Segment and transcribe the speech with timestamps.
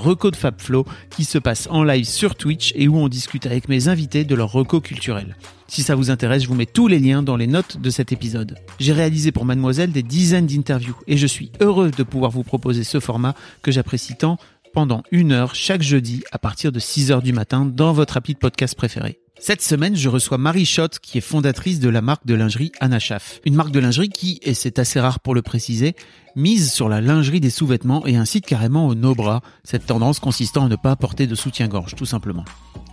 [0.00, 3.68] reco de FabFlow qui se passe en live sur Twitch et où on discute avec
[3.68, 5.36] mes invités de leur reco culturel.
[5.68, 8.10] Si ça vous intéresse, je vous mets tous les liens dans les notes de cet
[8.12, 8.56] épisode.
[8.80, 12.82] J'ai réalisé pour Mademoiselle des dizaines d'interviews et je suis heureux de pouvoir vous proposer
[12.82, 14.38] ce format que j'apprécie tant
[14.72, 18.34] pendant une heure chaque jeudi à partir de 6 heures du matin dans votre appli
[18.34, 19.20] de podcast préféré.
[19.42, 23.40] Cette semaine, je reçois Marie Schott, qui est fondatrice de la marque de lingerie Anachaf.
[23.46, 25.96] Une marque de lingerie qui, et c'est assez rare pour le préciser,
[26.36, 30.68] mise sur la lingerie des sous-vêtements et incite carrément au no-bras, cette tendance consistant à
[30.68, 32.44] ne pas porter de soutien-gorge, tout simplement.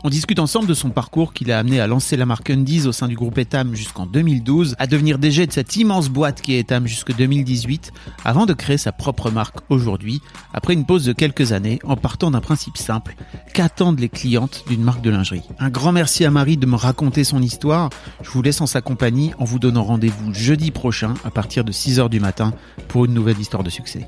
[0.04, 2.92] On discute ensemble de son parcours qui l'a amené à lancer la marque Undies au
[2.92, 6.60] sein du groupe Etam jusqu'en 2012, à devenir DG de cette immense boîte qui est
[6.60, 7.92] Etam jusque 2018,
[8.24, 10.22] avant de créer sa propre marque aujourd'hui,
[10.54, 13.16] après une pause de quelques années, en partant d'un principe simple,
[13.54, 15.42] qu'attendent les clientes d'une marque de lingerie.
[15.58, 17.90] Un grand merci à Marie de me raconter son histoire.
[18.22, 21.72] Je vous laisse en sa compagnie en vous donnant rendez-vous jeudi prochain à partir de
[21.72, 22.54] 6h du matin
[22.88, 24.08] pour une nouvelle histoire de succès.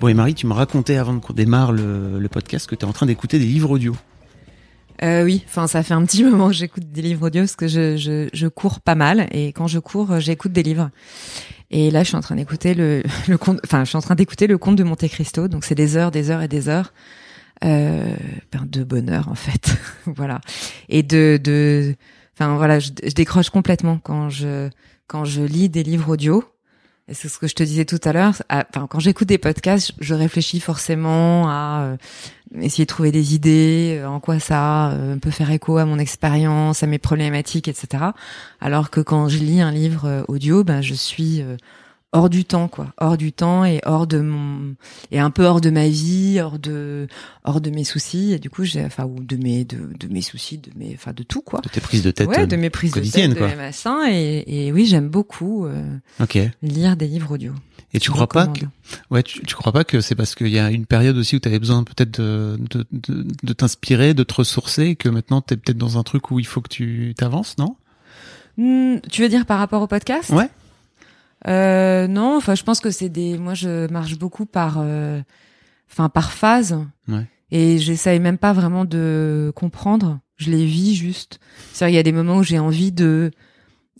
[0.00, 2.92] Bon et Marie, tu me racontais avant qu'on démarre le, podcast que tu es en
[2.92, 3.96] train d'écouter des livres audio.
[5.02, 7.68] Euh, oui, enfin ça fait un petit moment que j'écoute des livres audio parce que
[7.68, 7.96] je,
[8.32, 10.90] je, cours pas mal et quand je cours, euh, j'écoute des livres.
[11.70, 13.02] Et là, je suis en train d'écouter le,
[13.38, 15.48] conte, enfin je suis en train d'écouter le conte de Monte Cristo.
[15.48, 16.92] Donc c'est des heures, des heures et des heures
[17.64, 18.14] euh,
[18.52, 19.76] ben, de bonheur en fait,
[20.06, 20.40] voilà.
[20.88, 21.96] Et de, de,
[22.38, 24.70] voilà, je, je décroche complètement quand je
[25.08, 26.44] quand je lis des livres audio.
[27.10, 28.34] C'est ce que je te disais tout à l'heure.
[28.50, 31.96] Enfin, quand j'écoute des podcasts, je réfléchis forcément à euh,
[32.60, 35.98] essayer de trouver des idées, euh, en quoi ça euh, peut faire écho à mon
[35.98, 38.04] expérience, à mes problématiques, etc.
[38.60, 41.42] Alors que quand je lis un livre audio, ben je suis
[42.12, 44.74] hors du temps, quoi, hors du temps et hors de mon
[45.10, 47.06] et un peu hors de ma vie, hors de
[47.44, 48.32] hors de mes soucis.
[48.32, 51.12] Et du coup, j'ai enfin ou de mes de, de mes soucis, de mes enfin
[51.12, 51.60] de tout, quoi.
[51.60, 53.48] De tes prises de tête Ouais, euh, de mes prises de tête, de quoi.
[53.48, 54.06] mes machins.
[54.08, 55.84] Et, et oui, j'aime beaucoup euh,
[56.62, 57.52] lire des livres audio.
[57.94, 58.66] Et tu crois pas que,
[59.10, 61.40] ouais, tu, tu crois pas que c'est parce qu'il y a une période aussi où
[61.40, 65.40] tu avais besoin peut-être de, de, de, de t'inspirer, de te ressourcer, et que maintenant
[65.40, 67.76] tu es peut-être dans un truc où il faut que tu t'avances, non?
[68.58, 70.28] Hmm, tu veux dire par rapport au podcast?
[70.30, 70.48] Ouais.
[71.46, 73.38] Euh, non, enfin, je pense que c'est des.
[73.38, 75.20] Moi, je marche beaucoup par, euh,
[75.90, 76.78] enfin, par phase.
[77.06, 77.26] Ouais.
[77.50, 80.18] Et j'essaye même pas vraiment de comprendre.
[80.36, 81.38] Je les vis juste.
[81.72, 83.30] C'est-à-dire, il y a des moments où j'ai envie de.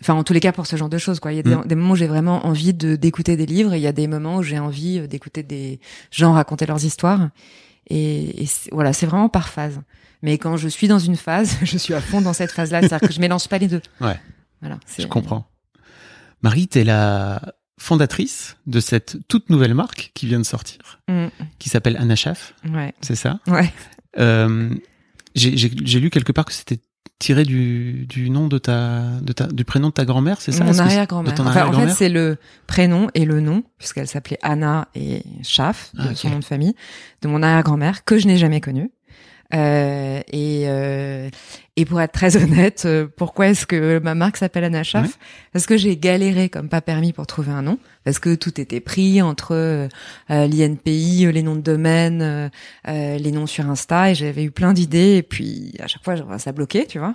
[0.00, 1.32] Enfin, en tous les cas, pour ce genre de choses, quoi.
[1.32, 1.64] Il y a des, Mm.
[1.66, 4.06] des moments où j'ai vraiment envie de d'écouter des livres, et il y a des
[4.06, 7.30] moments où j'ai envie d'écouter des gens raconter leurs histoires.
[7.90, 9.80] Et, et voilà, c'est vraiment par phase.
[10.22, 12.80] Mais quand je suis dans une phase, je suis à fond dans cette phase-là.
[12.82, 13.82] C'est-à-dire que je mélange pas les deux.
[14.00, 14.18] Ouais.
[14.60, 14.78] Voilà.
[14.98, 15.46] Je comprends.
[16.42, 17.40] Marie, t'es la
[17.80, 20.78] fondatrice de cette toute nouvelle marque qui vient de sortir,
[21.08, 21.26] Mm,
[21.58, 22.92] qui s'appelle Anachaf, ouais.
[23.00, 23.38] c'est ça?
[23.46, 23.72] Ouais.
[24.18, 24.70] euh,
[25.34, 26.80] J'ai lu quelque part que c'était
[27.20, 30.64] tiré du, du nom de ta, de ta, du prénom de ta grand-mère, c'est ça?
[30.64, 31.34] Mon arrière-grand-mère.
[31.40, 32.36] Enfin, en fait, c'est le
[32.68, 36.74] prénom et le nom, puisqu'elle s'appelait Anna et Schaff, de Ah, son nom de famille,
[37.22, 38.90] de mon arrière-grand-mère, que je n'ai jamais connue.
[39.54, 41.30] Euh, et, euh,
[41.76, 45.12] et pour être très honnête, euh, pourquoi est-ce que ma marque s'appelle Anna Schaff Ouais.
[45.52, 48.80] Parce que j'ai galéré comme pas permis pour trouver un nom, parce que tout était
[48.80, 49.88] pris entre euh,
[50.30, 52.50] euh, l'INPI, les noms de domaine,
[52.86, 56.52] les noms sur Insta, et j'avais eu plein d'idées, et puis à chaque fois ça
[56.52, 57.14] bloquait, tu vois.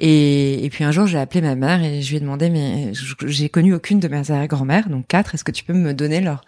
[0.00, 2.92] Et, et puis un jour, j'ai appelé ma mère et je lui ai demandé, mais
[3.26, 6.44] j'ai connu aucune de mes arrière-grand-mères, donc quatre, est-ce que tu peux me donner leur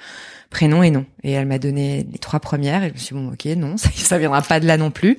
[0.51, 3.21] prénom et nom Et elle m'a donné les trois premières et je me suis dit,
[3.23, 5.19] bon, ok, non, ça, ça viendra pas de là non plus.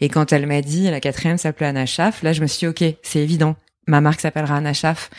[0.00, 2.66] Et quand elle m'a dit, la quatrième s'appelait Anna Schaff, là, je me suis dit,
[2.68, 3.56] ok, c'est évident,
[3.86, 5.10] ma marque s'appellera Anna Schaff.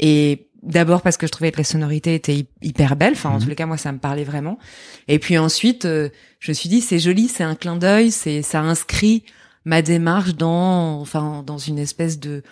[0.00, 3.34] Et d'abord parce que je trouvais que les sonorités étaient hy- hyper belles, enfin, en
[3.34, 3.42] Mhm.
[3.42, 4.58] tous les cas, moi, ça me parlait vraiment.
[5.08, 6.08] Et puis ensuite, euh,
[6.38, 9.24] je me suis dit, c'est joli, c'est un clin d'œil, c'est, ça inscrit
[9.64, 12.42] ma démarche dans, enfin, dans une espèce de,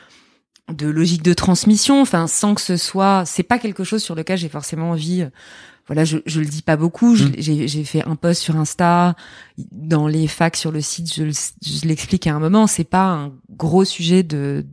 [0.72, 4.38] de logique de transmission, enfin, sans que ce soit, c'est pas quelque chose sur lequel
[4.38, 5.30] j'ai forcément envie, euh,
[5.90, 7.14] voilà, je, je le dis pas beaucoup.
[7.16, 7.32] Mm.
[7.36, 9.16] J'ai j'ai fait un post sur Insta,
[9.72, 12.68] dans les facs sur le site, je, le- je l'explique à un moment.
[12.68, 14.64] C'est pas un gros sujet de,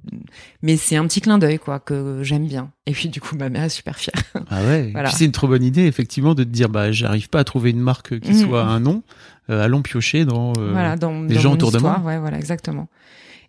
[0.61, 2.71] mais c'est un petit clin d'œil quoi que j'aime bien.
[2.85, 4.13] Et puis du coup, ma mère est super fière.
[4.51, 4.89] Ah ouais.
[4.93, 5.09] Voilà.
[5.09, 7.79] C'est une trop bonne idée, effectivement, de te dire, bah, j'arrive pas à trouver une
[7.81, 8.45] marque qui Mhm.
[8.45, 9.01] soit un nom.
[9.49, 10.53] Euh, allons piocher dans.
[10.59, 11.99] euh, voilà, dans, les dans gens autour de moi.
[12.05, 12.87] Ouais, voilà, exactement.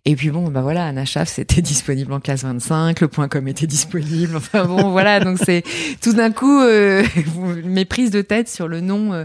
[0.05, 3.47] Et puis bon, bah voilà, Anna Schaff, c'était disponible en classe 25, le point com
[3.49, 4.37] était disponible.
[4.37, 5.63] Enfin bon, voilà, donc c'est
[6.01, 7.05] tout d'un coup euh,
[7.65, 9.25] mes prises de tête sur le nom euh,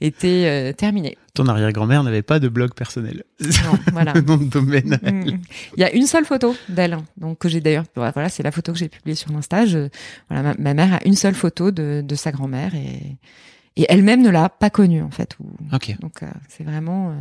[0.00, 1.16] étaient euh, terminées.
[1.34, 3.22] Ton arrière-grand-mère n'avait pas de blog personnel.
[3.40, 4.12] Non, voilà.
[4.14, 4.98] Le nom de domaine.
[5.02, 5.38] Mm.
[5.76, 7.84] Il y a une seule photo d'elle, donc que j'ai d'ailleurs.
[7.94, 9.66] Voilà, c'est la photo que j'ai publiée sur l'Insta.
[9.66, 9.88] Je-
[10.30, 13.16] Voilà, ma, ma mère a une seule photo de, de sa grand-mère et,
[13.76, 15.36] et elle-même ne l'a pas connue en fait.
[15.40, 15.96] Ou- Ok.
[16.00, 17.14] Donc euh, c'est vraiment.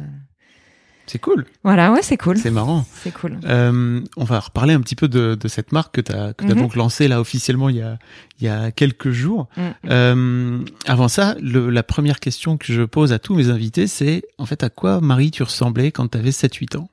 [1.05, 1.45] C'est cool.
[1.63, 2.37] Voilà, ouais, c'est cool.
[2.37, 2.85] C'est marrant.
[3.03, 3.37] C'est cool.
[3.45, 6.45] Euh, on va reparler un petit peu de, de cette marque que tu as, que
[6.45, 6.55] Mhm.
[6.55, 7.97] donc lancée là officiellement il y a,
[8.39, 9.47] il y a quelques jours.
[9.57, 9.61] Mm.
[9.89, 14.23] Euh, avant ça, le, la première question que je pose à tous mes invités, c'est
[14.37, 16.89] en fait à quoi Marie tu ressemblais quand tu avais 7-8 ans?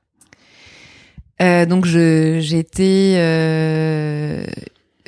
[1.41, 4.45] Euh, donc je j'étais euh,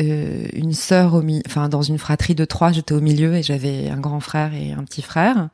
[0.00, 3.90] euh, une sœur au enfin dans une fratrie de trois, j'étais au milieu et j'avais
[3.90, 5.48] un grand frère et un petit frère.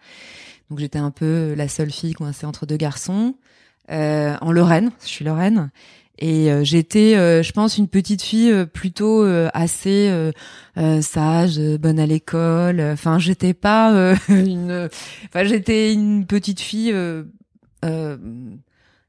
[0.70, 3.35] Donc j'étais un peu la seule fille coincée entre deux garçons.
[3.91, 5.70] Euh, en Lorraine, je suis Lorraine.
[6.19, 10.32] Et euh, j'étais, euh, je pense, une petite fille euh, plutôt euh, assez euh,
[10.76, 12.81] euh, sage, bonne à l'école.
[12.81, 14.88] Enfin, j'étais pas une,
[15.26, 16.94] enfin, j'étais une petite fille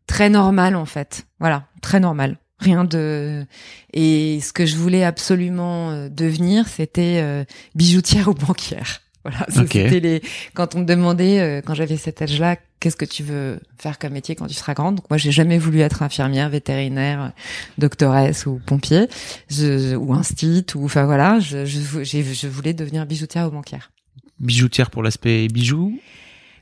[0.08, 1.26] très normale en fait.
[1.40, 2.38] Voilà, très normale.
[2.60, 3.46] Rien de.
[3.94, 9.02] Et ce que je voulais absolument devenir, c'était bijoutière ou banquière.
[9.24, 10.22] Voilà, ça, c'était les.
[10.54, 14.14] Quand on me demandait, euh, quand j'avais cet âge-là, qu'est-ce que tu veux faire comme
[14.14, 14.96] métier quand tu seras grande?
[14.96, 17.34] Donc moi, j'ai jamais voulu être infirmière, vétérinaire,
[17.78, 19.08] doctoresse ou pompier,
[19.50, 21.40] je, ou instit, ou enfin voilà.
[21.40, 23.92] Je, je, je voulais devenir bijoutière ou banquière.
[24.40, 26.00] Bijoutière pour l'aspect bijoux.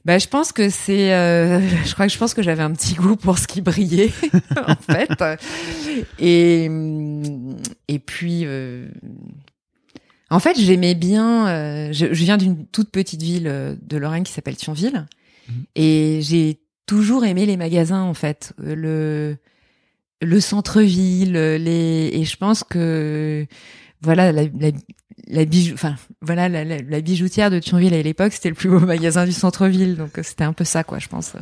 [0.07, 2.95] Bah, je pense que c'est, euh, je crois que je pense que j'avais un petit
[2.95, 4.11] goût pour ce qui brillait,
[4.65, 5.09] en fait.
[6.17, 6.71] Et
[7.89, 8.87] et puis, euh,
[10.29, 11.47] en fait, j'aimais bien.
[11.47, 15.05] euh, je, je viens d'une toute petite ville euh, de Lorraine qui s'appelle Thionville,
[15.49, 15.63] Mhm.
[15.75, 18.53] et j'ai toujours aimé les magasins, en fait.
[18.61, 19.37] Euh, Le
[20.19, 23.45] le centre-ville, les et je pense que
[24.01, 24.71] voilà la, la,
[25.27, 28.79] la bijou, enfin voilà la, la, bijoutière de Thionville à l'époque c'était le plus beau
[28.93, 31.33] magasin du centre-ville donc euh, c'était un peu ça quoi je pense.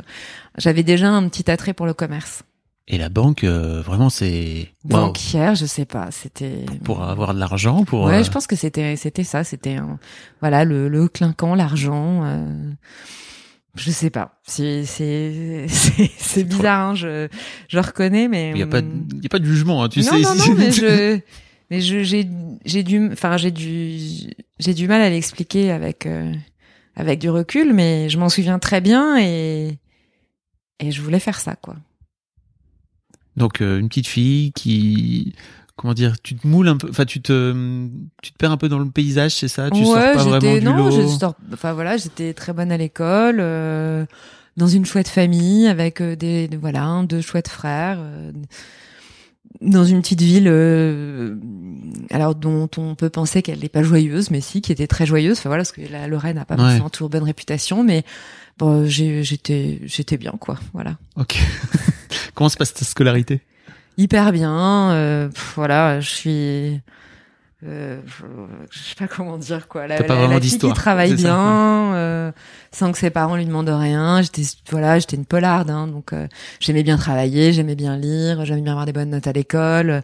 [0.58, 2.42] J'avais déjà un petit attrait pour le commerce.
[2.88, 4.68] Et la banque, euh, vraiment, c'est.
[4.84, 8.04] Banquière, je sais pas, c'était pour avoir de l'argent, pour.
[8.04, 9.98] Ouais, euh, je pense que c'était c'était ça, c'était un-
[10.40, 12.22] voilà le le clinquant, l'argent.
[12.24, 12.70] Euh,
[13.74, 15.66] je sais pas, c'est c'est
[16.18, 17.26] c'est bizarre, hein, je
[17.68, 19.88] je reconnais, mais Il y a pas, hum, il y a pas de jugement, hein,
[19.88, 20.20] tu non, sais.
[20.20, 21.18] non, non, mais je,
[21.70, 22.28] mais je, j'ai,
[22.64, 23.98] j'ai du, enfin, j'ai du,
[24.60, 26.32] j'ai du mal à l'expliquer avec, euh,
[26.94, 29.76] avec du recul, mais je m'en souviens très bien et,
[30.78, 31.74] et je voulais faire ça, quoi.
[33.36, 35.34] Donc euh, une petite fille qui,
[35.76, 37.86] comment dire, tu te moules un peu, enfin tu te,
[38.22, 39.70] tu te perds un peu dans le paysage, c'est ça?
[39.70, 40.90] Tu sors pas vraiment du non, lot?
[40.90, 44.06] je sors, enfin voilà, j'étais très bonne à l'école, euh,
[44.56, 47.98] dans une chouette famille avec euh, des, des- voilà, un, deux chouettes frères.
[49.60, 51.34] Dans une petite ville, euh,
[52.10, 55.38] alors dont on peut penser qu'elle n'est pas joyeuse, mais si, qui était très joyeuse.
[55.38, 56.62] Enfin voilà, parce que la Lorraine n'a pas Ouais.
[56.62, 58.04] forcément toujours bonne réputation, mais
[58.58, 60.58] bon, j'étais, j'étais bien, quoi.
[60.72, 61.38] Voilà, Ok.
[62.34, 63.40] Comment se passe ta scolarité?
[63.98, 64.90] Hyper bien.
[64.92, 66.80] euh, pff, voilà, je suis,
[67.64, 68.00] euh,
[68.70, 69.86] je sais pas comment dire quoi.
[69.86, 72.32] La, la- la fille qui travaille ça, bien, euh,
[72.70, 74.20] sans que ses parents lui demandent rien.
[74.22, 76.26] J'étais, voilà, j'étais une polarde, hein, donc euh,
[76.60, 80.02] j'aimais bien travailler, j'aimais bien lire, j'aimais bien avoir des bonnes notes à l'école.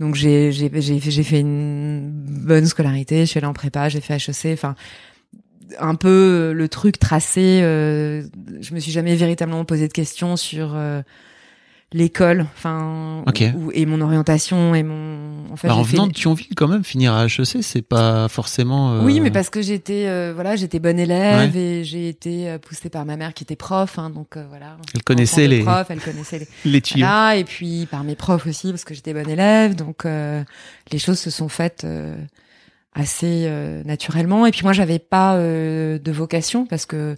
[0.00, 3.88] Donc j'ai j'ai j'ai fait, j'ai fait une bonne scolarité, je suis allée en prépa,
[3.88, 4.74] j'ai fait HEC, enfin
[5.78, 7.60] un peu le truc tracé.
[7.62, 8.22] euh,
[8.60, 11.00] je me suis jamais véritablement posé de questions sur euh,
[11.92, 13.44] l'école, enfin Ok.
[13.56, 15.50] ou- et mon orientation et mon.
[15.52, 18.28] En fait, Alors, En fait venant de Thionville, quand même, finir à HEC, c'est pas
[18.28, 18.94] forcément.
[18.94, 22.58] euh, oui, mais parce que j'étais euh, voilà, j'étais bonne élève et j'ai été euh,
[22.58, 24.78] poussée par ma mère qui était prof, hein, donc euh, voilà.
[24.94, 27.04] Elle connaissait les- profs, elle connaissait les les tuyaux.
[27.06, 30.42] voilà, et puis par mes profs aussi parce que j'étais bonne élève, donc euh,
[30.90, 32.16] les choses se sont faites euh,
[32.94, 34.46] assez euh, naturellement.
[34.46, 37.16] Et puis moi, j'avais pas euh, de vocation parce que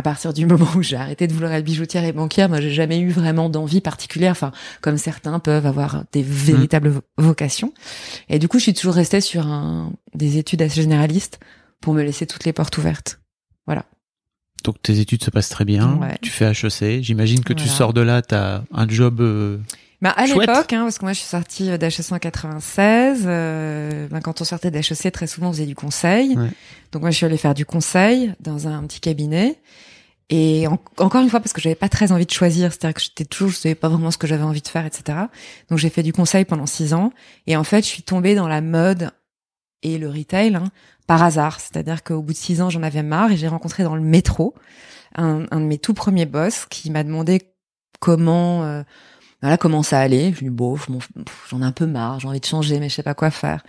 [0.00, 2.70] à partir du moment où j'ai arrêté de vouloir être bijoutière et banquière, moi, j'ai
[2.72, 4.32] jamais eu vraiment d'envie particulière.
[4.32, 7.72] Enfin, comme certains peuvent avoir des véritables vo- vocations.
[8.28, 11.38] Et du coup, je suis toujours restée sur un, des études assez généralistes
[11.80, 13.20] pour me laisser toutes les portes ouvertes.
[13.66, 13.84] Voilà.
[14.64, 15.96] Donc tes études se passent très bien.
[15.98, 16.18] Ouais.
[16.20, 17.02] Tu fais HEC.
[17.02, 19.20] J'imagine que tu sors de là, t'as un job.
[19.22, 19.56] euh,
[20.02, 24.20] Bah, à l'époque, hein, parce que moi je suis sortie d'HEC en 96, euh, ben,
[24.20, 26.36] quand on sortait d'HEC, très souvent on faisait du conseil.
[26.36, 26.48] Ouais.
[26.92, 29.56] Donc moi je suis allée faire du conseil dans un petit cabinet.
[30.32, 33.00] Et en- encore une fois, parce que j'avais pas très envie de choisir, c'est-à-dire que
[33.02, 35.18] j'étais toujours, je savais pas vraiment ce que j'avais envie de faire, etc.
[35.68, 37.12] Donc j'ai fait du conseil pendant six ans.
[37.48, 39.10] Et en fait, je suis tombée dans la mode
[39.82, 40.70] et le retail hein,
[41.08, 41.58] par hasard.
[41.60, 44.54] C'est-à-dire qu'au bout de six ans, j'en avais marre et j'ai rencontré dans le métro
[45.16, 47.42] un, un de mes tout premiers boss qui m'a demandé
[47.98, 48.82] comment, euh,
[49.42, 50.32] voilà, comment ça allait.
[50.32, 50.76] Je lui dit, bon,
[51.50, 53.64] j'en ai un peu marre, j'ai envie de changer, mais je sais pas quoi faire.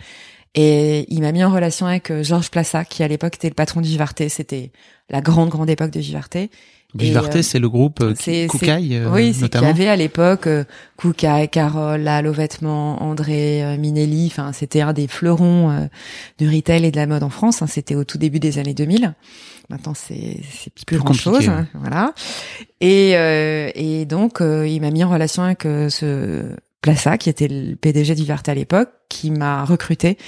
[0.54, 3.54] Et il m'a mis en relation avec euh, Georges Plaça, qui à l'époque était le
[3.54, 4.28] patron du Vivarté.
[4.28, 4.70] C'était
[5.08, 6.50] la grande, grande époque de Vivarté.
[6.98, 8.12] Et, Vivarté, euh, c'est le groupe euh,
[8.48, 9.68] Koukaï, euh, oui, c'est qu'il y notamment.
[9.68, 10.64] avait à l'époque euh,
[10.98, 14.26] Koukaï, Carole, Lalo Vêtements, André, Minelli.
[14.26, 15.88] Enfin, c'était un des fleurons
[16.36, 17.62] du retail et de la mode en France.
[17.62, 17.66] hein.
[17.66, 19.14] C'était au tout début des années 2000.
[19.70, 20.38] Maintenant, c'est
[20.74, 21.48] plus plus grand chose.
[21.48, 22.12] hein, voilà.
[22.82, 26.44] Et et donc, il m'a mis en relation avec ce
[26.82, 30.18] Plaça, qui était le PDG du Vivarté à l'époque, qui m'a recruté.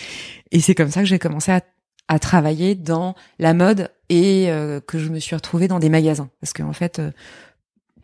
[0.53, 1.61] Et c'est comme ça que j'ai commencé à
[2.07, 6.29] à travailler dans la mode et euh, que je me suis retrouvée dans des magasins
[6.39, 7.11] parce qu'en fait euh,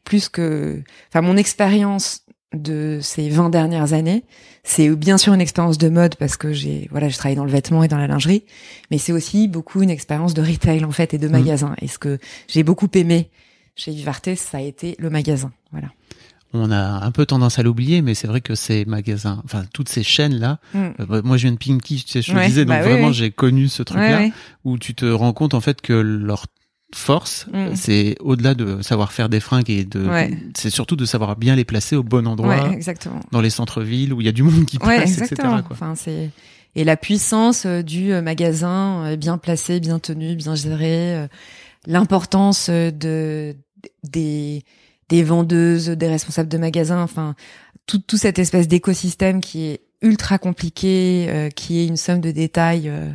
[0.04, 2.22] plus que enfin mon expérience
[2.54, 4.24] de ces 20 dernières années,
[4.64, 7.50] c'est bien sûr une expérience de mode parce que j'ai voilà, j'ai travaillé dans le
[7.50, 8.44] vêtement et dans la lingerie,
[8.90, 11.32] mais c'est aussi beaucoup une expérience de retail en fait et de Mhm.
[11.32, 11.74] magasin.
[11.82, 13.28] Et ce que j'ai beaucoup aimé
[13.76, 15.52] chez Vivarté, ça a été le magasin.
[15.72, 15.88] Voilà.
[16.52, 19.88] On a un peu tendance à l'oublier, mais c'est vrai que ces magasins, enfin toutes
[19.88, 22.64] ces chaînes là, euh, moi je viens de Pinky, tu sais, je te Ouais, disais,
[22.64, 23.14] donc bah vraiment oui.
[23.14, 24.32] j'ai connu ce truc-là Ouais, ouais.
[24.64, 26.46] où tu te rends compte en fait que leur
[26.92, 27.76] force, Mm.
[27.76, 30.36] c'est au-delà de savoir faire des fringues et de, Ouais.
[30.56, 33.20] c'est surtout de savoir bien les placer au bon endroit, exactement.
[33.30, 35.52] dans les centres-villes où il y a du monde qui passe, exactement.
[35.58, 35.64] etc.
[35.68, 35.76] Quoi.
[35.76, 36.30] Enfin, c'est
[36.74, 41.26] et la puissance euh, du euh, magasin euh, bien placé, bien tenu, bien géré, euh,
[41.86, 43.54] l'importance euh, de
[44.04, 44.64] des
[45.10, 47.34] des vendeuses, des responsables de magasins, enfin
[47.86, 52.30] tout tout cette espèce d'écosystème qui est ultra compliqué, euh, qui est une somme de
[52.30, 53.10] détails, euh,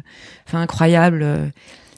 [0.47, 1.21] enfin incroyable.
[1.23, 1.47] euh,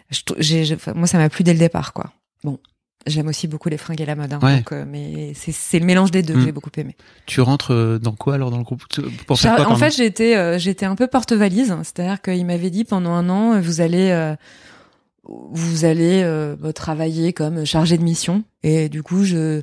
[0.10, 2.14] je j'ai- moi, ça m'a plu dès le départ, quoi.
[2.44, 2.60] Bon.
[3.06, 4.58] J'aime aussi beaucoup les fringues et la mode, hein, Ouais.
[4.58, 6.38] donc, euh, mais c'est c'est le mélange des deux Mm.
[6.38, 6.96] que j'ai beaucoup aimé.
[7.26, 8.84] Tu rentres euh, dans quoi alors dans le groupe?
[9.28, 12.70] Pour faire Char- quoi en fait, j'étais euh, j'étais un peu porte-valise, c'est-à-dire qu'il m'avait
[12.70, 14.36] dit pendant un an, vous allez euh,
[15.28, 19.62] vous allez euh, travailler comme chargé de mission, et du coup, je,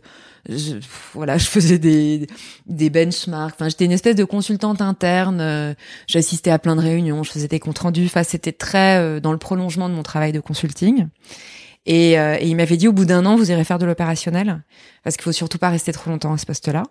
[0.48, 0.76] je
[1.14, 2.26] voilà, je faisais des
[2.66, 3.54] des benchmarks.
[3.54, 5.40] Enfin, j'étais une espèce de consultante interne.
[5.40, 5.74] euh,
[6.06, 8.04] J'assistais à plein de réunions, je faisais des comptes rendus.
[8.06, 11.06] Enfin, c'était très euh, dans le prolongement de mon travail de consulting.
[11.86, 14.62] Et, euh, et il m'avait dit au bout d'un an, vous irez faire de l'opérationnel,
[15.02, 16.82] parce qu'il faut surtout pas rester trop longtemps à ce poste-là.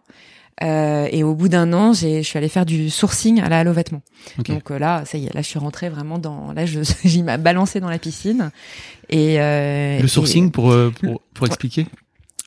[0.61, 3.59] Euh, et au bout d'un an, j'ai, je suis allée faire du sourcing à la
[3.59, 4.03] Halo Vêtements.
[4.37, 4.47] Ok.
[4.49, 7.23] Donc euh, là, ça y est, là je suis rentrée vraiment dans, là je, j'y
[7.23, 8.51] m'a balancé dans la piscine.
[9.09, 11.87] Et euh, Le sourcing et- pour, euh, pour pour expliquer?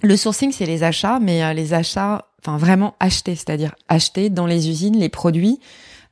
[0.02, 4.46] le sourcing, c'est les achats, mais euh, les achats, enfin vraiment acheter, c'est-à-dire acheter dans
[4.46, 5.58] les usines les produits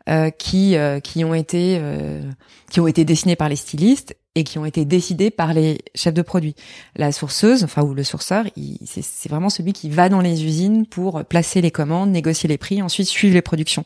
[0.09, 2.23] euh, qui euh, qui ont été euh,
[2.71, 6.15] qui ont été dessinés par les stylistes et qui ont été décidés par les chefs
[6.15, 6.55] de produits.
[6.97, 8.45] La sourceuse, enfin ou le sourceur,
[8.85, 12.83] c'est vraiment celui qui va dans les usines pour placer les commandes, négocier les prix,
[12.83, 13.85] ensuite suivre les productions.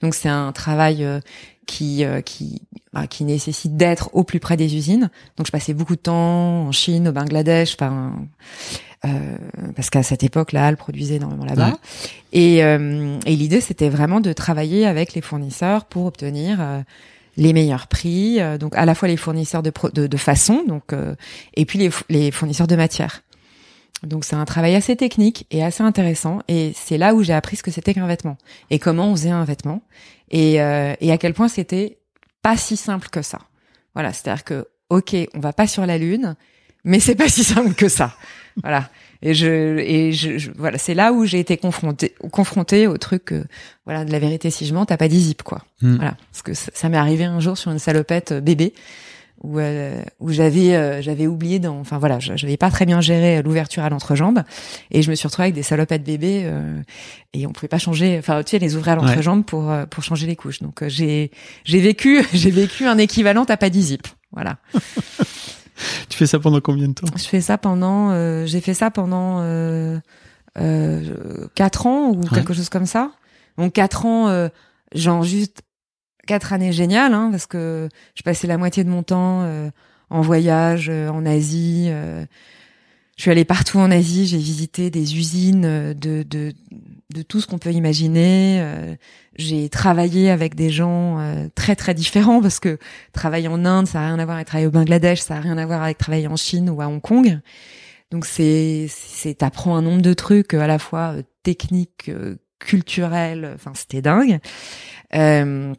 [0.00, 1.20] Donc c'est un travail euh,
[1.66, 5.10] qui euh, qui bah, qui nécessite d'être au plus près des usines.
[5.36, 8.14] Donc je passais beaucoup de temps en Chine, au Bangladesh, enfin
[9.06, 9.36] euh,
[9.76, 11.68] parce qu'à cette époque, la Halle produisait énormément là-bas.
[11.68, 11.74] Ouais.
[12.32, 16.80] Et, euh, et l'idée, c'était vraiment de travailler avec les fournisseurs pour obtenir euh,
[17.40, 20.92] les meilleurs prix, euh, donc à la fois les fournisseurs de, de, de façon, donc
[20.92, 21.14] euh,
[21.54, 23.22] et puis les, les fournisseurs de matière.
[24.02, 27.56] Donc c'est un travail assez technique et assez intéressant, et c'est là où j'ai appris
[27.56, 28.36] ce que c'était qu'un vêtement
[28.68, 29.82] et comment on faisait un vêtement,
[30.30, 31.98] et, euh, et à quel point c'était
[32.42, 33.38] pas si simple que ça.
[33.94, 36.36] Voilà, c'est-à-dire que ok, on va pas sur la lune,
[36.84, 38.14] mais c'est pas si simple que ça.
[38.62, 38.90] Voilà.
[39.22, 43.32] Et je et je, je- voilà, c'est là où j'ai été confrontée confrontée au truc
[43.32, 43.44] euh,
[43.84, 45.62] voilà de la vérité si je mens, t'as pas dit zip quoi.
[45.82, 45.96] Hmm.
[45.96, 48.72] Voilà, parce que ça, ça m'est arrivé un jour sur une salopette euh, bébé
[49.42, 53.00] où euh, où j'avais euh, j'avais oublié dans enfin voilà, je- j'avais pas très bien
[53.02, 54.42] géré l'ouverture à l'entrejambe
[54.90, 56.80] et je me suis retrouvée avec des salopettes bébés euh,
[57.34, 60.26] et on pouvait pas changer enfin tu sais les ouvrir à l'entrejambe pour pour changer
[60.26, 60.60] les couches.
[60.60, 61.30] Donc j'ai
[61.64, 64.06] j'ai vécu j'ai vécu un équivalent t'as pas dit zip.
[64.32, 64.56] Voilà.
[66.08, 67.06] Tu fais ça pendant combien de temps?
[67.16, 69.98] Je fais ça pendant, euh, j'ai fait ça pendant euh,
[70.58, 73.12] euh, quatre ans ou quelque chose comme ça.
[73.58, 74.48] Donc quatre ans, euh,
[74.94, 75.62] genre juste
[76.26, 79.70] quatre années géniales, hein, parce que je passais la moitié de mon temps euh,
[80.10, 81.86] en voyage euh, en Asie.
[81.88, 82.24] euh,
[83.16, 86.54] je suis allée partout en Asie, j'ai visité des usines de de,
[87.14, 88.96] de tout ce qu'on peut imaginer.
[89.40, 92.78] J'ai travaillé avec des gens euh, très très différents parce que
[93.12, 95.58] travailler en Inde, ça a rien à voir avec travailler au Bangladesh, ça a rien
[95.58, 97.40] à voir avec travailler en Chine ou à Hong Kong.
[98.10, 102.36] Donc c'est c'est t'apprends un nombre de trucs euh, à la fois euh, techniques euh,
[102.58, 103.52] culturel.
[103.54, 104.38] Enfin, c'était dingue.
[105.14, 105.72] Euh,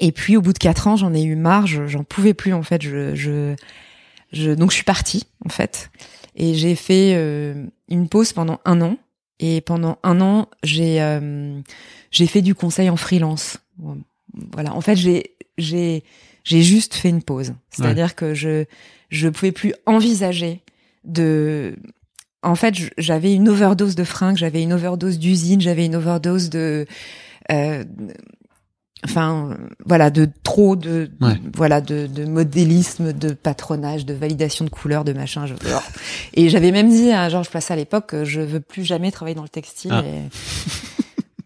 [0.00, 2.62] et puis au bout de quatre ans, j'en ai eu marre, j'en pouvais plus en
[2.62, 2.82] fait.
[2.82, 3.54] Je, je,
[4.32, 5.90] je, donc je suis partie en fait,
[6.36, 8.96] et j'ai fait euh, une pause pendant un an.
[9.40, 11.60] Et pendant un an, j'ai euh,
[12.10, 13.58] j'ai fait du conseil en freelance.
[14.52, 14.74] Voilà.
[14.74, 16.04] En fait, j'ai j'ai
[16.44, 17.54] j'ai juste fait une pause.
[17.70, 18.64] C'est-à-dire que je
[19.10, 20.62] je pouvais plus envisager
[21.04, 21.76] de
[22.42, 26.86] en fait, j'avais une overdose de fringues, j'avais une overdose d'usine, j'avais une overdose de
[27.50, 27.84] euh,
[29.04, 31.10] enfin voilà de trop de,
[31.54, 35.54] voilà de, de, modélisme de patronage de validation de couleurs de machin je,
[36.34, 39.42] et j'avais même dit à Georges Place à l'époque je veux plus jamais travailler dans
[39.42, 40.02] le textile ah.
[40.04, 40.22] et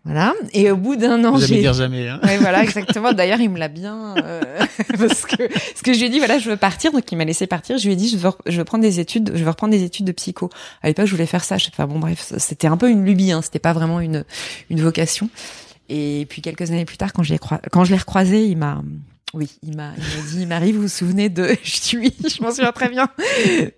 [0.08, 0.32] voilà.
[0.54, 2.18] Et au bout d'un an j'ai dire jamais hein.
[2.24, 3.12] ouais, voilà exactement.
[3.12, 4.40] D'ailleurs il me l'a bien euh,
[4.98, 5.36] parce que
[5.76, 6.92] ce que je lui ai dit voilà je veux partir.
[6.92, 7.76] Donc il m'a laissé partir.
[7.76, 9.82] Je lui ai dit je veux je veux prendre des études je veux reprendre des
[9.82, 10.48] études de psycho.
[10.82, 11.58] À l'époque je voulais faire ça.
[11.58, 14.24] Je sais pas bon bref c'était un peu une lubie hein, c'était pas vraiment une
[14.70, 15.28] une vocation
[15.88, 17.40] et puis quelques années plus tard, quand je l'ai
[17.70, 18.82] quand je l'ai recroisé, il m'a,
[19.34, 22.50] oui, il m'a, il m'a dit, Marie, vous vous souvenez de, je suis, je m'en
[22.50, 23.08] souviens très bien.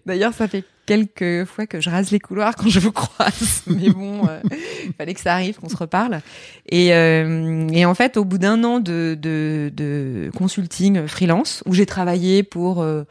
[0.06, 3.90] D'ailleurs, ça fait quelques fois que je rase les couloirs quand je vous croise, mais
[3.90, 4.40] bon, euh,
[4.84, 6.20] il fallait que ça arrive, qu'on se reparle.
[6.68, 11.74] Et, euh, et en fait, au bout d'un an de, de, de, consulting freelance, où
[11.74, 13.04] j'ai travaillé pour euh,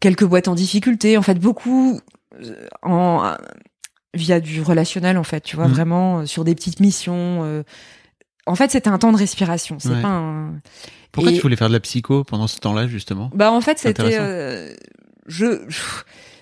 [0.00, 2.00] quelques boîtes en difficulté, en fait, beaucoup
[2.82, 3.36] en
[4.14, 5.72] via du relationnel en fait, tu vois, mmh.
[5.72, 7.40] vraiment euh, sur des petites missions.
[7.44, 7.62] Euh.
[8.46, 9.76] En fait, c'était un temps de respiration.
[9.78, 10.54] C'est pas un.
[11.12, 13.30] Pourquoi tu voulais faire de la psycho pendant ce temps-là justement?
[13.34, 14.74] Bah en fait, c'était euh,
[15.26, 15.62] je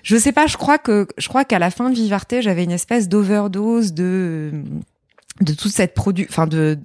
[0.03, 0.47] je sais pas.
[0.47, 4.51] Je crois que je crois qu'à la fin de Vivarté, j'avais une espèce d'overdose de
[5.41, 6.27] de toute cette produit.
[6.29, 6.79] Enfin de,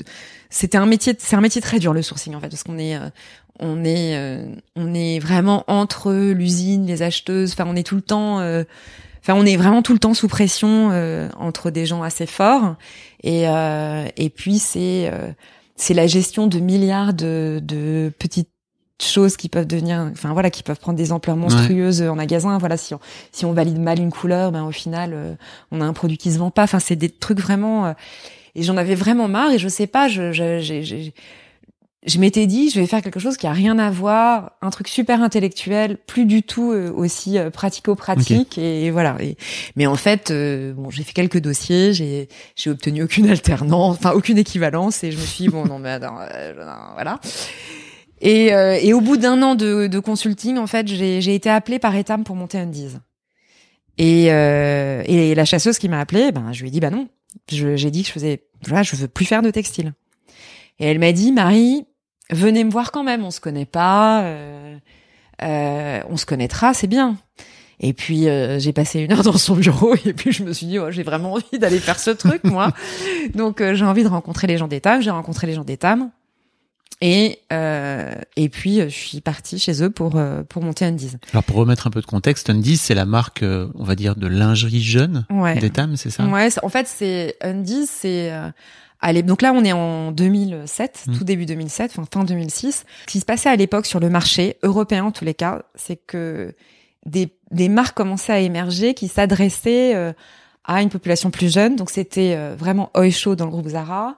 [0.49, 1.15] c'était un métier.
[1.17, 2.99] C'est un métier très dur le sourcing en fait, parce qu'on est
[3.59, 7.53] on est on est vraiment entre l'usine, les acheteuses.
[7.53, 8.41] Enfin, on est tout le temps.
[9.27, 12.75] Enfin, on est vraiment tout le temps sous pression euh, entre des gens assez forts.
[13.23, 15.31] Et, euh, et puis, c'est euh,
[15.75, 18.51] c'est la gestion de milliards de, de petites
[19.01, 22.59] choses qui peuvent devenir enfin voilà qui peuvent prendre des ampleurs monstrueuses en magasin.
[22.59, 22.99] Voilà si on
[23.31, 25.37] si on valide mal une couleur ben au final
[25.71, 26.63] on a un produit qui se vend pas.
[26.63, 27.93] Enfin c'est des trucs vraiment
[28.53, 29.51] et j'en avais vraiment marre.
[29.51, 31.11] Et je sais pas je j'ai je
[32.19, 35.23] m'étais dit, je vais faire quelque chose qui a rien à voir, un truc super
[35.23, 39.17] intellectuel, plus du tout euh, aussi euh, pratico-pratique et, voilà.
[39.21, 39.37] Et,
[39.75, 44.11] mais en fait, euh, bon, j'ai fait quelques dossiers, j'ai j'ai obtenu aucune alternance, enfin
[44.11, 46.19] aucune équivalence et je me suis dit, bon non mais attends,
[46.93, 47.19] voilà.
[48.21, 51.95] Et, et au bout d'un an de, de consulting, en fait, j'ai été appelée par
[51.95, 52.71] Etam pour monter un
[53.97, 57.07] Et, et la chasseuse qui m'a appelée, ben je lui ai dit bah non,
[57.47, 59.93] j'ai dit que je faisais, voilà, je veux plus faire de textile.
[60.79, 61.85] Et elle m'a dit, Marie,
[62.29, 64.77] venez me voir quand même, on se connaît pas, euh,
[65.41, 67.17] euh, on se connaîtra, c'est bien.
[67.81, 70.65] Et puis euh, j'ai passé une heure dans son bureau et puis je me suis
[70.65, 72.71] dit oh, j'ai vraiment envie d'aller faire ce truc moi.
[73.35, 75.97] Donc euh, j'ai envie de rencontrer les gens d'État, j'ai rencontré les gens d'État.
[77.01, 77.39] Et
[78.37, 81.11] et puis je suis partie chez eux pour pour monter Undies.
[81.33, 84.27] Alors pour remettre un peu de contexte, Undies c'est la marque on va dire de
[84.27, 85.59] lingerie jeune ouais.
[85.59, 86.25] d'Etam, c'est ça?
[86.25, 88.31] Ouais, en fait c'est Undies c'est
[89.07, 91.17] Allez, donc là, on est en 2007, mmh.
[91.17, 92.85] tout début 2007, enfin fin 2006.
[93.01, 95.95] Ce qui se passait à l'époque sur le marché européen, en tous les cas, c'est
[95.95, 96.55] que
[97.05, 100.11] des, des marques commençaient à émerger qui s'adressaient euh,
[100.63, 101.75] à une population plus jeune.
[101.75, 104.17] Donc c'était euh, vraiment Oisho dans le groupe Zara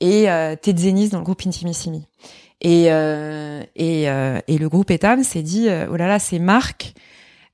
[0.00, 2.06] et euh, dans le groupe Intimissimi.
[2.60, 6.92] Et, euh, et, et le groupe Etam s'est dit, oh là là, ces marques,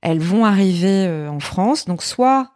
[0.01, 1.85] elles vont arriver en France.
[1.85, 2.51] Donc soit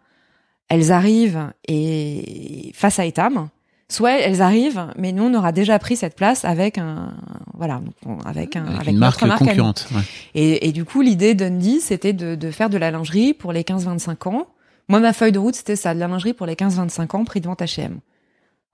[0.67, 3.47] elles arrivent et face à Etam,
[3.89, 7.13] soit elles arrivent, mais nous on aura déjà pris cette place avec un
[7.53, 7.81] voilà
[8.25, 9.87] avec un avec, une marque, concurrente.
[10.35, 13.63] Et, et, du coup l'idée d'Undy c'était de, de, faire de la lingerie pour les
[13.63, 14.47] 15-25 ans.
[14.89, 17.41] Moi ma feuille de route c'était ça de la lingerie pour les 15-25 ans prix
[17.41, 17.99] de vente H&M.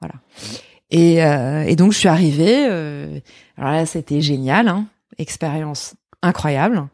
[0.02, 0.16] Voilà.
[0.92, 2.66] Et, euh, et donc je suis arrivée.
[2.70, 3.20] Euh,
[3.58, 4.86] alors là c'était génial, hein,
[5.18, 6.88] expérience incroyable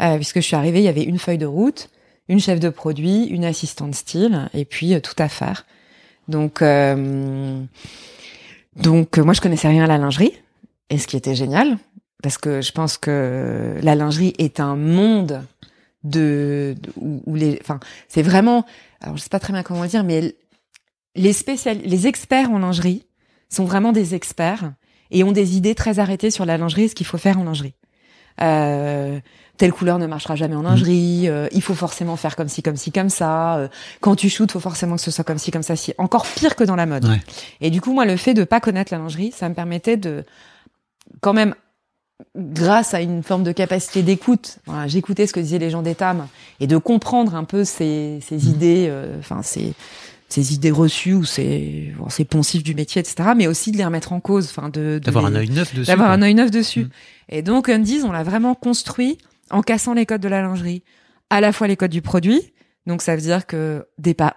[0.00, 1.90] euh, puisque je suis arrivée il y avait une feuille de route,
[2.28, 5.66] une chef de produit, une assistante style et puis euh, tout à faire.
[6.28, 7.62] Donc, euh,
[8.76, 10.32] donc moi je connaissais rien à la lingerie,
[10.90, 11.78] et ce qui était génial,
[12.22, 15.42] parce que je pense que la lingerie est un monde
[16.04, 18.64] de, où, les, enfin c'est vraiment,
[19.00, 20.34] alors je sais pas très bien comment dire, mais
[21.14, 23.06] les spécial, les experts en lingerie
[23.48, 24.72] sont vraiment des experts
[25.10, 27.74] et ont des idées très arrêtées sur la lingerie, ce qu'il faut faire en lingerie.
[28.40, 29.20] Euh,
[29.58, 32.76] telle couleur ne marchera jamais en lingerie, euh, il faut forcément faire comme ci, comme
[32.76, 33.58] ci, comme ça.
[33.58, 33.68] Euh,
[34.00, 35.76] quand tu shootes, faut forcément que ce soit comme ci, comme ça.
[35.76, 35.94] Si.
[35.98, 37.06] Encore pire que dans la mode.
[37.60, 40.24] Et du coup, moi, le fait de pas connaître la lingerie, ça me permettait de,
[41.20, 41.54] quand même,
[42.36, 46.26] grâce à une forme de capacité d'écoute, voilà, j'écoutais ce que disaient les gens d'Etam
[46.60, 48.50] et de comprendre un peu ces, ces mmh.
[48.50, 49.74] idées, euh, enfin ces
[50.32, 53.30] ces idées reçues ou ces, bon, ces poncifs du métier, etc.
[53.36, 55.74] Mais aussi de les remettre en cause, enfin de, de D'avoir les- un œil neuf
[55.74, 55.86] dessus.
[55.86, 56.84] d'avoir un œil neuf dessus.
[56.84, 56.90] Mm.
[57.30, 59.18] Et donc Undies, on l'a vraiment construit
[59.50, 60.82] en cassant les codes de la lingerie,
[61.30, 62.52] à la fois les codes du produit.
[62.86, 63.86] Donc ça veut dire que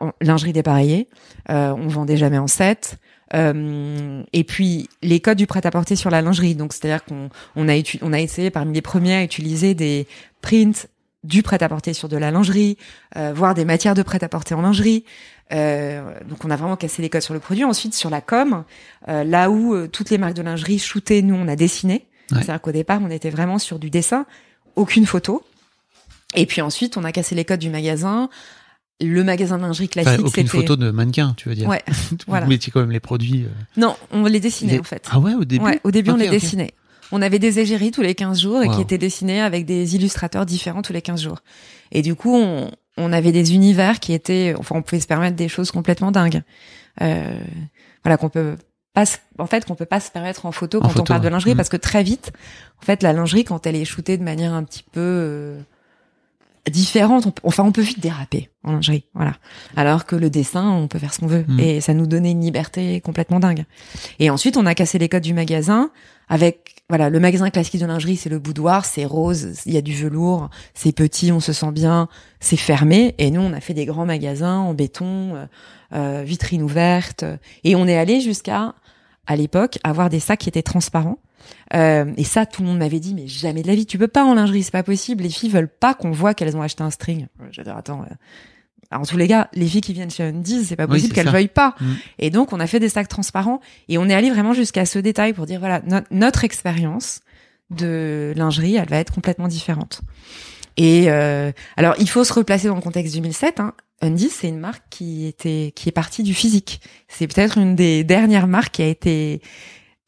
[0.02, 1.10] en- lingerie dépareillée,
[1.50, 2.98] euh, on vendait jamais en set.
[3.34, 6.56] Euh, et puis les codes du prêt-à-porter sur la lingerie.
[6.56, 10.08] Donc c'est-à-dire qu'on on a, étu- on a essayé parmi les premiers à utiliser des
[10.42, 10.88] prints
[11.24, 12.78] du prêt-à-porter sur de la lingerie,
[13.18, 15.06] euh, voire des matières de prêt-à-porter en lingerie.
[15.54, 17.64] Euh, donc on a vraiment cassé les codes sur le produit.
[17.64, 18.64] Ensuite sur la com,
[19.08, 22.06] euh, là où euh, toutes les marques de lingerie shootaient, nous on a dessiné.
[22.32, 22.38] Ouais.
[22.42, 24.26] C'est-à-dire qu'au départ on était vraiment sur du dessin,
[24.76, 25.44] aucune photo.
[26.36, 28.30] Et puis ensuite on a cassé les codes du magasin.
[29.02, 31.68] Le magasin de lingerie Enfin, classique, aucune photo de mannequin, tu veux dire.
[31.68, 32.46] Ouais, Vous voilà.
[32.48, 33.44] mettiez quand même les produits.
[33.44, 35.06] euh, non, on les dessinait les- en fait.
[35.12, 35.66] Ah ouais, au début.
[35.66, 36.72] Ouais, au début, on les dessinait.
[37.12, 38.76] On avait des égéries tous les 15 jours et Wow.
[38.76, 41.40] qui étaient dessinés avec des illustrateurs différents tous les 15 jours.
[41.92, 45.36] Et du coup, on, on avait des univers qui étaient, enfin, on pouvait se permettre
[45.36, 46.42] des choses complètement dingues.
[47.02, 47.38] Euh,
[48.04, 48.56] voilà, qu'on peut
[48.94, 51.22] pas, se- en fait, qu'on peut pas se permettre en photo En quand on parle
[51.22, 51.58] de lingerie Mm.
[51.58, 52.32] parce que très vite,
[52.82, 55.60] en fait, la lingerie, quand elle est shootée de manière un petit peu, euh,
[56.72, 59.34] différente, on, peut- enfin, on peut vite déraper en lingerie, voilà.
[59.76, 61.46] Alors que le dessin, on peut faire ce qu'on veut.
[61.48, 61.60] Mm.
[61.60, 63.66] Et ça nous donnait une liberté complètement dingue.
[64.20, 65.92] Et ensuite, on a cassé les codes du magasin
[66.30, 69.82] avec, voilà, le magasin classique de lingerie, c'est le boudoir, c'est rose, il y a
[69.82, 72.08] du velours, c'est petit, on se sent bien,
[72.40, 73.16] c'est fermé.
[73.18, 75.46] Et nous, on a fait des grands magasins en béton, euh,
[75.94, 77.26] euh, vitrines ouvertes.
[77.64, 78.74] Et on est allé jusqu'à,
[79.28, 81.20] à l'époque, avoir des sacs qui étaient transparents.
[81.76, 84.08] Euh, et ça, tout le monde m'avait dit, mais jamais de la vie, tu peux
[84.08, 85.24] pas en lingerie, c'est pas possible.
[85.24, 87.28] Les filles veulent pas qu'on voit qu'elles ont acheté un string.
[87.52, 88.02] J'adore, attends.
[88.02, 88.16] euh.
[88.96, 91.30] Alors, en tous les cas, les filles qui viennent chez Undies, c'est pas possible qu'elles
[91.30, 91.76] veuillent pas.
[91.82, 91.86] Mm.
[92.20, 95.00] Et donc, on a fait des sacs transparents et on est allé vraiment jusqu'à ce
[95.00, 97.20] détail pour dire, voilà, no- notre expérience
[97.72, 100.02] de lingerie, elle va être complètement différente.
[100.78, 103.60] Et euh, alors, il faut se replacer dans le contexte 2007.
[103.60, 103.74] Hein.
[104.02, 106.82] Undies, c'est une marque qui était qui est partie du physique.
[107.08, 109.42] C'est peut-être une des dernières marques qui a été,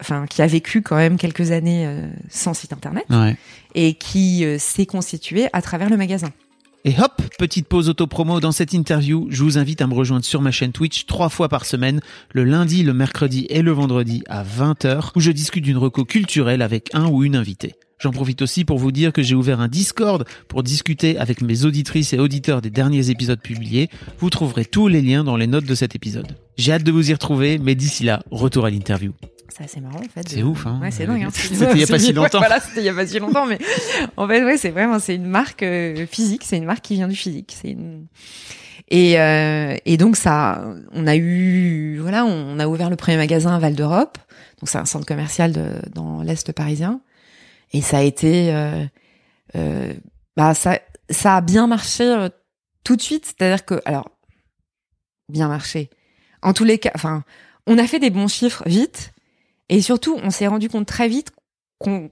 [0.01, 3.35] enfin, qui a vécu quand même quelques années euh, sans site internet Ouais.
[3.75, 6.29] et qui euh, s'est constituée à travers le magasin.
[6.87, 9.27] Et hop, petite pause auto-promo dans cette interview.
[9.29, 11.99] Je vous invite à me rejoindre sur ma chaîne Twitch trois fois par semaine,
[12.31, 16.61] le lundi, le mercredi et le vendredi à 20h, où je discute d'une reco culturelle
[16.61, 17.75] avec un ou une invitée.
[17.99, 21.65] J'en profite aussi pour vous dire que j'ai ouvert un Discord pour discuter avec mes
[21.65, 23.89] auditrices et auditeurs des derniers épisodes publiés.
[24.19, 26.37] Vous trouverez tous les liens dans les notes de cet épisode.
[26.55, 29.11] J'ai hâte de vous y retrouver, mais d'ici là, retour à l'interview.
[29.57, 30.27] C'est assez marrant en fait.
[30.29, 30.79] C'est de- ouf, hein.
[30.81, 31.23] Ouais, c'est dingue.
[31.23, 31.29] Hein.
[31.33, 32.37] C'était il y a pas si Ouais, longtemps.
[32.39, 33.57] voilà, c'était il y a pas si longtemps, mais
[34.15, 37.07] en fait, ouais, c'est vraiment, c'est une marque euh, physique, c'est une marque qui vient
[37.07, 37.55] du physique.
[37.59, 38.05] C'est une...
[38.89, 43.53] Et, euh, et donc ça, on a eu, voilà, on a ouvert le premier magasin
[43.55, 44.17] à Val d'Europe,
[44.61, 47.01] donc c'est un centre commercial de, dans l'est parisien,
[47.73, 48.85] et ça a été, euh,
[49.55, 49.93] euh,
[50.37, 52.27] bah ça, ça a bien marché
[52.85, 53.25] tout de suite.
[53.25, 54.07] C'est-à-dire que, alors,
[55.27, 55.89] bien marché.
[56.41, 57.23] En tous les cas, enfin,
[57.65, 59.11] on a fait des bons chiffres vite,
[59.69, 61.31] et surtout, on s'est rendu compte très vite
[61.79, 62.09] qu'on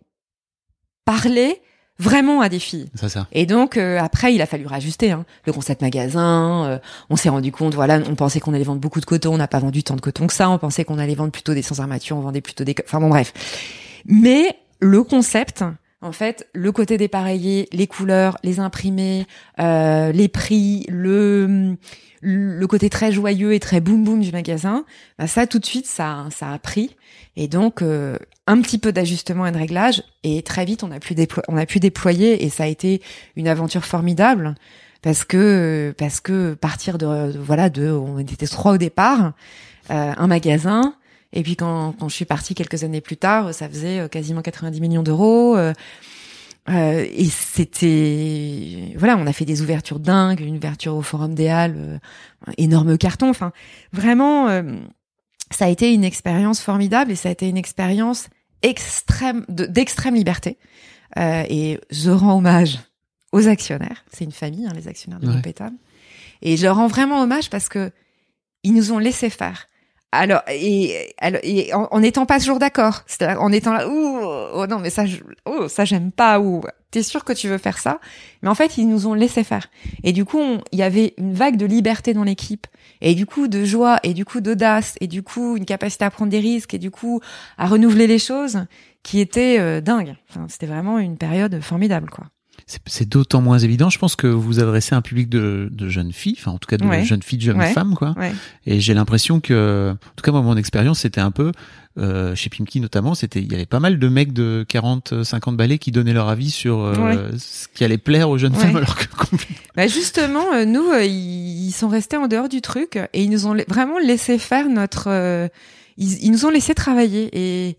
[1.06, 1.62] parlait
[1.98, 2.90] vraiment à des filles.
[2.96, 3.28] Ça, ça.
[3.32, 6.66] Et donc euh, après, il a fallu rajuster hein, le concept magasin.
[6.66, 9.38] euh, on s'est rendu compte, voilà, on pensait qu'on allait vendre beaucoup de coton, on
[9.38, 10.50] n'a pas vendu tant de coton que ça.
[10.50, 13.10] On pensait qu'on allait vendre plutôt des sans armature, on vendait plutôt des, enfin bon
[13.10, 13.34] bref.
[14.06, 15.64] Mais le concept,
[16.02, 19.26] en fait, le côté dépareillé, les couleurs, les imprimés,
[19.60, 21.76] euh, les prix, le
[22.22, 24.84] le côté très joyeux et très boum boum du magasin,
[25.20, 26.96] bah ça tout de suite ça ça a pris.
[27.36, 31.00] Et donc euh, un petit peu d'ajustement et de réglage et très vite on a
[31.00, 31.16] pu
[31.48, 33.02] on a pu déployer et ça a été
[33.36, 34.56] une aventure formidable
[35.04, 39.34] parce que parce que partir de, de- voilà de on était trois au départ
[39.92, 40.96] euh, un magasin
[41.36, 44.42] et puis quand quand je suis partie quelques années plus tard ça faisait euh, quasiment
[44.42, 45.74] 90 millions d'euros euh,
[46.70, 51.48] euh, et c'était voilà on a fait des ouvertures dingues une ouverture au Forum des
[51.50, 51.98] Halles euh,
[52.48, 53.30] un énorme carton.
[53.30, 53.52] Enfin
[53.94, 54.64] vraiment euh,
[55.52, 58.28] ça a été une expérience formidable et ça a été une expérience
[58.64, 60.58] extrême de- d'extrême liberté.
[61.18, 62.80] Et je rends hommage
[63.32, 64.04] aux actionnaires.
[64.12, 65.42] C'est une famille hein, les actionnaires du Ouais.
[66.42, 67.92] et je leur rends vraiment hommage parce que
[68.64, 69.68] ils nous ont laissé faire
[70.18, 74.20] alors et, alors, et en, en étant pas toujours d'accord c'est-à-dire en étant là ouh
[74.54, 75.04] oh non mais ça
[75.46, 76.62] oh ça j'aime pas ou
[76.96, 78.00] t'es sûr que tu veux faire ça?
[78.42, 79.68] Mais en fait ils nous ont laissé faire.
[80.06, 82.68] Et du coup il y avait une vague de liberté dans l'équipe.
[83.02, 86.10] Et du coup de joie et du coup d'audace et du coup une capacité à
[86.10, 87.20] prendre des risques et du coup
[87.58, 88.66] à renouveler les choses
[89.04, 92.28] qui était euh, dingue enfin, c'était vraiment une période formidable quoi
[92.88, 93.92] C'est- d'autant moins évident.
[93.92, 96.78] Je pense que vous adressez un public de, de jeunes filles, enfin en tout cas
[96.78, 97.04] de Ouais.
[97.06, 97.72] jeunes filles, de jeunes Ouais.
[97.74, 98.16] femmes, quoi.
[98.18, 98.34] ouais
[98.66, 101.52] Et j'ai l'impression que, en tout cas moi mon expérience c'était un peu
[102.00, 105.56] euh, chez Pimki notamment, c'était il y avait pas mal de mecs de 40, 50
[105.56, 108.96] balais qui donnaient leur avis sur euh, ce qui allait plaire aux jeunes femmes, alors
[108.98, 109.06] que
[109.76, 113.30] Bah justement, euh, nous, euh, ils ils sont restés en dehors du truc et ils
[113.30, 115.06] nous ont vraiment laissé faire notre.
[115.10, 115.48] euh,
[115.98, 117.78] ils, ils nous ont laissé travailler et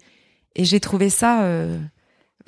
[0.55, 1.43] et j'ai trouvé ça.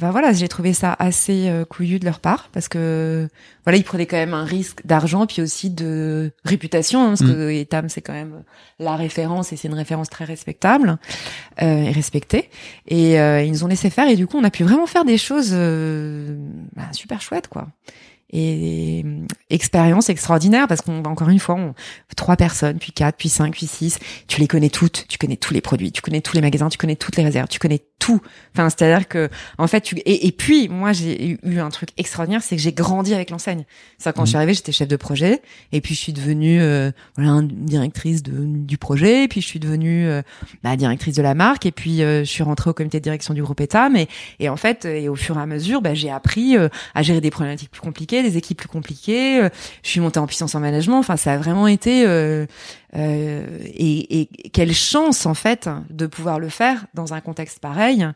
[0.01, 3.29] Ben voilà, j'ai trouvé ça assez euh, couillu de leur part parce que
[3.65, 7.33] voilà, ils prenaient quand même un risque d'argent puis aussi de réputation hein, parce Mm.
[7.35, 8.45] que Etam c'est quand même
[8.79, 10.99] la référence et c'est une référence très respectable
[11.63, 12.49] euh, et respectée.
[12.87, 15.05] Et euh, ils nous ont laissé faire et du coup on a pu vraiment faire
[15.05, 16.37] des choses euh,
[16.77, 17.67] bah, super chouettes quoi.
[18.31, 21.75] Et euh, expérience extraordinaire parce qu'on encore une fois on
[22.15, 23.99] trois personnes puis quatre puis cinq puis six.
[24.29, 25.07] Tu les connais toutes.
[25.09, 25.91] Tu connais tous les produits.
[25.93, 26.69] Tu connais tous les magasins.
[26.69, 27.49] Tu connais toutes les réserves.
[27.49, 28.21] Tu connais tout.
[28.55, 31.69] Enfin c'est à dire que en fait tu et, et puis moi j'ai eu- un
[31.71, 33.65] truc extraordinaire c'est que j'ai grandi avec l'enseigne.
[33.99, 36.91] C'est quand je suis arrivée j'étais chef de projet et puis je suis devenue euh,
[37.17, 40.23] voilà directrice de, du projet et puis je suis devenue euh,
[40.63, 43.35] bah, directrice de la marque et puis euh, je suis rentrée au comité de direction
[43.35, 44.09] du groupe Etam et,
[44.39, 47.21] et en fait et au fur et à mesure bah, j'ai appris euh, à gérer
[47.21, 49.49] des problématiques plus compliquées des équipes plus compliquées euh,
[49.83, 52.05] je suis montée en puissance en management enfin ça a vraiment été
[52.97, 58.07] euh, et, et quelle chance en fait de pouvoir le faire dans un contexte pareil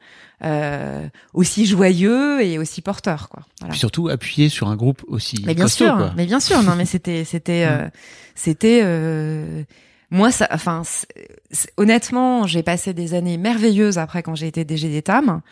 [0.44, 3.72] euh, aussi joyeux et aussi porteur quoi voilà.
[3.72, 6.12] Puis surtout appuyer sur un groupe aussi Mais bien costaud, sûr, quoi.
[6.16, 7.88] mais bien sûr, non, mais c'était, c'était, euh,
[8.34, 9.62] c'était, euh,
[10.10, 11.06] moi, ça, enfin, c'est-
[11.50, 15.42] c'est- honnêtement, j'ai passé des années merveilleuses après quand j'ai été DG d'Etam,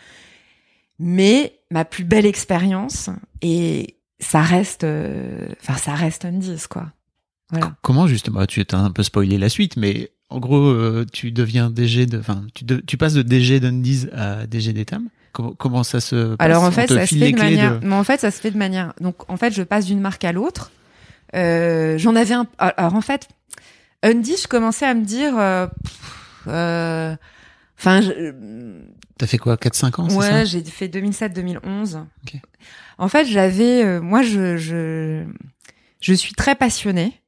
[0.99, 3.11] mais ma plus belle expérience
[3.43, 6.93] et ça reste, euh, enfin, ça reste un 10, quoi.
[7.51, 7.75] Voilà.
[7.83, 11.71] Comment justement Tu as un peu spoilé la suite, mais en gros, euh, tu deviens
[11.71, 15.09] DG de, enfin, tu, de- tu passes de DG d'Undies à DG d'Etam?
[15.33, 16.47] Comment, comment ça se passe?
[16.47, 17.81] Alors en fait, ça se fait de manière.
[17.83, 18.93] Mais en fait, ça se fait de manière.
[19.01, 20.71] Donc en fait, je passe d'une marque à l'autre.
[21.35, 22.47] Euh, J'en avais un.
[22.59, 23.29] Alors en fait,
[24.03, 25.37] Undy, je commençais à me dire.
[25.39, 25.67] euh,
[26.49, 27.17] euh,
[27.79, 28.75] Enfin, je-
[29.19, 32.05] T'as fait quoi 4-5 ans, ouais, j'ai fait 2007-2011.
[32.25, 32.35] Ok.
[32.99, 35.25] En fait, j'avais, euh, moi, je, je,
[36.03, 37.20] je suis très passionnée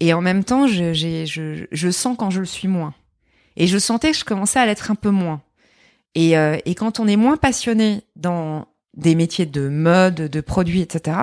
[0.00, 2.94] et en même temps, je, je, je sens quand je le suis moins.
[3.56, 5.42] Et je sentais que je commençais à l'être un peu moins.
[6.14, 10.80] Et, euh, et quand on est moins passionné dans des métiers de mode, de produits,
[10.80, 11.16] etc.,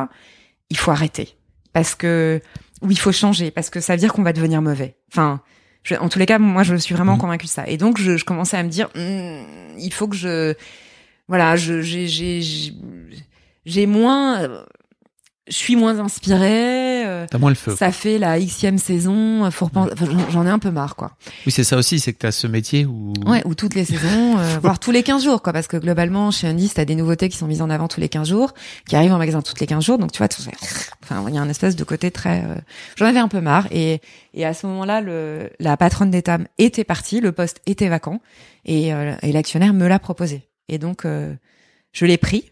[0.70, 1.36] il faut arrêter
[1.74, 2.42] parce que
[2.82, 4.96] ou il faut changer parce que ça veut dire qu'on va devenir mauvais.
[5.12, 5.42] Enfin,
[5.84, 7.20] je- en tous les cas, moi, je suis vraiment Mhm.
[7.20, 7.68] convaincue de ça.
[7.68, 9.44] Et donc, je, je commençais à me dire, Hmm,
[9.78, 10.54] il faut que je,
[11.28, 12.72] voilà, j'ai
[13.88, 14.66] moins, euh,
[15.48, 17.06] je suis moins inspirée.
[17.06, 17.76] euh, T'as moins le feu.
[17.78, 19.50] ça fait la xème saison.
[19.52, 21.12] Faut repen- enfin, j'en- ai un peu marre, quoi.
[21.46, 23.14] Oui, c'est ça aussi, c'est que t'as ce métier où.
[23.26, 26.32] Ouais, ou toutes les saisons, euh, voire tous les 15 jours, quoi, parce que globalement,
[26.32, 28.54] chez Undies, t'as des nouveautés qui sont mises en avant tous les 15 jours,
[28.90, 30.42] qui arrivent en magasin tous les 15 jours, donc tu vois, tout-
[31.04, 32.56] enfin, il y a un espèce de côté très, euh,
[32.96, 34.02] j'en avais un peu marre, et,
[34.34, 38.20] et à ce moment-là, le, la patronne d'Etam était partie, le poste était vacant,
[38.66, 40.42] et, euh, et l'actionnaire me l'a proposé.
[40.70, 41.34] Et donc, euh,
[41.94, 42.52] je l'ai pris.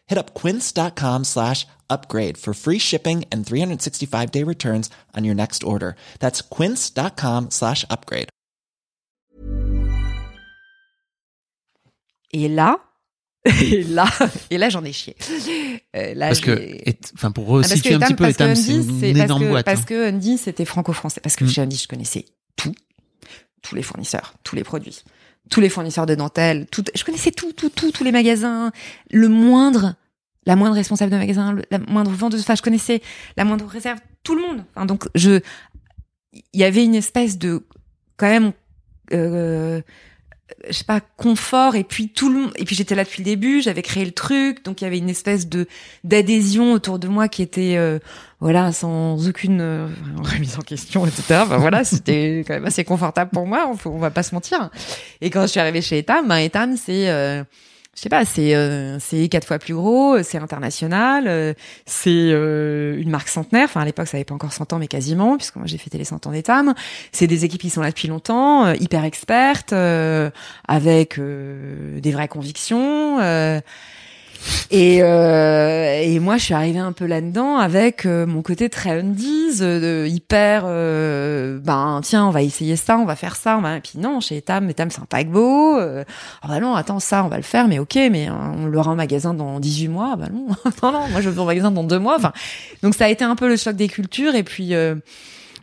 [0.11, 5.63] Hit up quince.com slash upgrade for free shipping and 365 day returns on your next
[5.63, 5.95] order.
[6.19, 8.27] That's quince.com slash upgrade.
[12.33, 12.77] Et là,
[13.45, 14.05] et là,
[14.49, 15.15] et là, j'en ai chié.
[15.95, 16.59] Euh, là, Parce que,
[17.15, 19.65] enfin, pour resituer un petit peu, Etam, c'est une énorme que, boîte.
[19.65, 19.85] Parce hein.
[19.87, 21.21] que Undies, c'était franco-français.
[21.21, 21.49] Parce que Mm.
[21.49, 22.25] chez Undies, je connaissais
[22.57, 22.75] tout.
[23.61, 25.03] Tous les fournisseurs, tous les produits,
[25.49, 28.71] tous les fournisseurs de dentelle, tout, je connaissais tout, tout, tout, tous les magasins,
[29.11, 29.95] le moindre,
[30.45, 33.01] la moindre responsable de magasin, la moindre vendeuse, enfin, je connaissais
[33.37, 34.63] la moindre réserve, tout le monde.
[34.75, 35.39] Enfin, donc, je,
[36.33, 37.63] il y avait une espèce de,
[38.17, 38.53] quand même,
[39.13, 39.81] euh,
[40.67, 43.25] je sais pas confort et puis tout le monde et puis j'étais là depuis le
[43.25, 45.65] début j'avais créé le truc donc il y avait une espèce de
[46.03, 47.99] d'adhésion autour de moi qui était euh,
[48.41, 49.87] voilà sans aucune euh,
[50.21, 53.97] remise en question etc enfin, voilà c'était quand même assez confortable pour moi on, faut-
[53.97, 54.69] va pas se mentir
[55.21, 57.45] et quand je suis arrivée chez Etam ben Etam c'est euh,
[57.95, 61.53] je sais pas, c'est euh, c'est quatre fois plus gros, c'est international, euh,
[61.85, 63.65] c'est euh, une marque centenaire.
[63.65, 65.97] Enfin à l'époque ça avait pas encore 100 ans mais quasiment puisque moi j'ai fêté
[65.97, 66.73] les 100 ans d'Etam.
[67.11, 70.29] C'est des équipes qui sont là depuis longtemps, euh, hyper expertes, euh,
[70.67, 73.19] avec euh, des vraies convictions.
[74.71, 78.91] Et, euh, et moi, je suis arrivée un peu là-dedans avec euh, mon côté très
[78.91, 83.57] undies, euh, hyper, euh, ben tiens, on va essayer ça, on va faire ça.
[83.57, 83.77] On va...
[83.77, 85.77] Et puis non, chez Etam, Etam c'est un paquebot.
[85.77, 86.03] Euh,
[86.41, 88.91] ah bah non, attends, ça, on va le faire, mais ok, mais euh, on l'aura
[88.91, 90.15] en magasin dans 18 mois.
[90.15, 90.47] Bah non,
[90.83, 92.15] non, non, moi je veux en magasin dans deux mois.
[92.15, 92.31] Enfin,
[92.81, 94.35] donc ça a été un peu le choc des cultures.
[94.35, 94.95] Et puis, euh,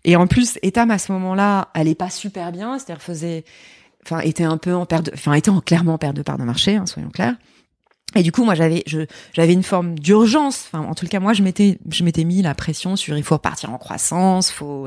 [0.05, 3.45] Et en plus, Etam à ce moment-là, elle est pas super bien, c'est-à-dire faisait,
[4.05, 6.45] enfin, était un peu en perte, enfin, était en, clairement en perte de part de
[6.45, 7.35] marché, hein, soyons clairs.
[8.16, 9.01] Et du coup, moi, j'avais, je,
[9.33, 10.66] j'avais une forme d'urgence.
[10.66, 13.35] Enfin, en tout cas, moi, je m'étais, je m'étais mis la pression sur il faut
[13.35, 14.87] repartir en croissance, faut.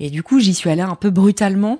[0.00, 1.78] Et du coup, j'y suis allée un peu brutalement.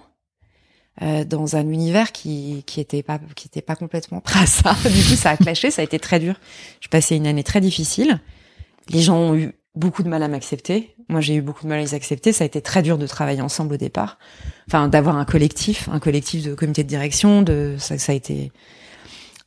[1.02, 4.76] Euh, dans un univers qui qui était pas qui était pas complètement prêt à ça.
[4.84, 6.36] Du coup, ça a clashé, ça a été très dur.
[6.80, 8.20] J'ai passé une année très difficile.
[8.90, 10.94] Les gens ont eu beaucoup de mal à m'accepter.
[11.08, 12.32] Moi, j'ai eu beaucoup de mal à les accepter.
[12.32, 14.18] Ça a été très dur de travailler ensemble au départ.
[14.68, 17.42] Enfin, d'avoir un collectif, un collectif de comité de direction.
[17.42, 18.52] De ça, ça a été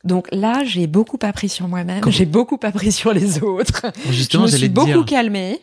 [0.04, 3.86] donc là, j'ai beaucoup appris sur moi-même, j'ai beaucoup appris sur les autres.
[4.10, 5.60] Justement, je me suis beaucoup calmée.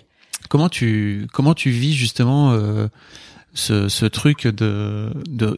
[0.50, 2.88] Comment tu comment tu vis justement euh,
[3.54, 5.58] ce, ce truc de, de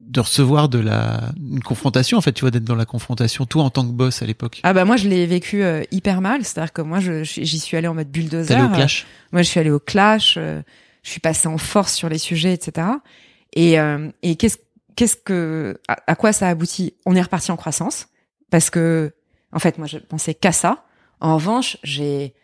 [0.00, 3.64] de recevoir de la une confrontation en fait tu vois d'être dans la confrontation toi
[3.64, 4.60] en tant que boss à l'époque?
[4.62, 6.44] Ah bah moi je l'ai vécu euh, hyper mal.
[6.44, 9.06] C'est-à-dire que moi je j'y suis allée en mode bulldozer allé au clash?
[9.32, 10.62] moi je suis allée au clash euh,
[11.02, 12.86] je suis passée en force sur les sujets etc
[13.54, 13.76] et
[14.22, 14.58] et qu'est-ce
[14.94, 16.94] qu'est-ce que à, à, quoi ça aboutit?
[17.06, 18.06] On est reparti en croissance
[18.50, 19.12] parce que
[19.52, 20.84] en fait moi je pensais qu'à ça.
[21.20, 22.34] En revanche, j'ai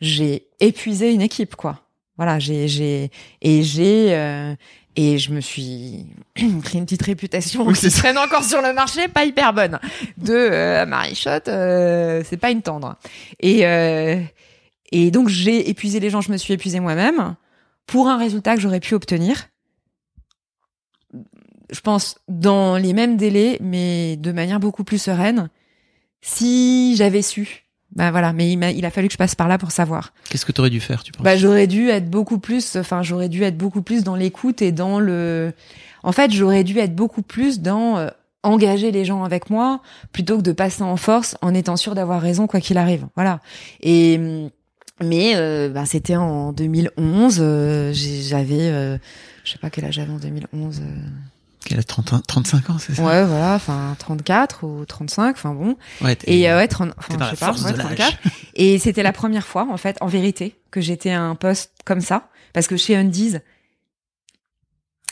[0.00, 1.80] j'ai épuisé une équipe quoi.
[2.16, 3.10] Voilà, j'ai j'ai
[3.40, 4.54] et j'ai euh,
[4.96, 9.24] et je me suis pris une petite réputation qui traîne encore sur le marché, pas
[9.24, 9.78] hyper bonne.
[10.18, 12.96] De euh, Marichotte, euh, c'est pas une tendre.
[13.40, 14.20] Et euh,
[14.90, 17.34] et donc j'ai épuisé les gens, je me suis épuisé moi-même
[17.86, 19.48] pour un résultat que j'aurais pu obtenir
[21.72, 25.48] je pense, dans les mêmes délais, mais de manière beaucoup plus sereine,
[26.20, 27.64] si j'avais su.
[27.94, 30.14] Bah voilà, mais il a, il a fallu que je passe par là pour savoir.
[30.30, 31.24] Qu'est-ce que tu aurais dû faire, tu penses?
[31.24, 34.72] Bah j'aurais dû être beaucoup plus, enfin j'aurais dû être beaucoup plus dans l'écoute et
[34.72, 35.52] dans le.
[36.02, 38.08] En fait, j'aurais dû être beaucoup plus dans euh,
[38.42, 39.82] engager les gens avec moi
[40.12, 43.06] plutôt que de passer en force en étant sûr d'avoir raison quoi qu'il arrive.
[43.14, 43.40] Voilà.
[43.82, 44.48] Et
[45.02, 47.38] mais euh, bah, c'était en 2011.
[47.40, 48.96] Euh, j'avais, euh,
[49.44, 50.82] je sais pas quel âge j'avais en 2011.
[51.64, 53.02] Qu'elle a 30, 35 ans, c'est ça?
[53.02, 55.76] Ouais, voilà, enfin 34 ou 35, enfin bon.
[56.00, 58.18] Ouais, et euh, ouais, 30, enfin je sais pas, ouais, 34.
[58.54, 62.00] et c'était la première fois, en fait, en vérité, que j'étais à un poste comme
[62.00, 63.36] ça, parce que chez Undies,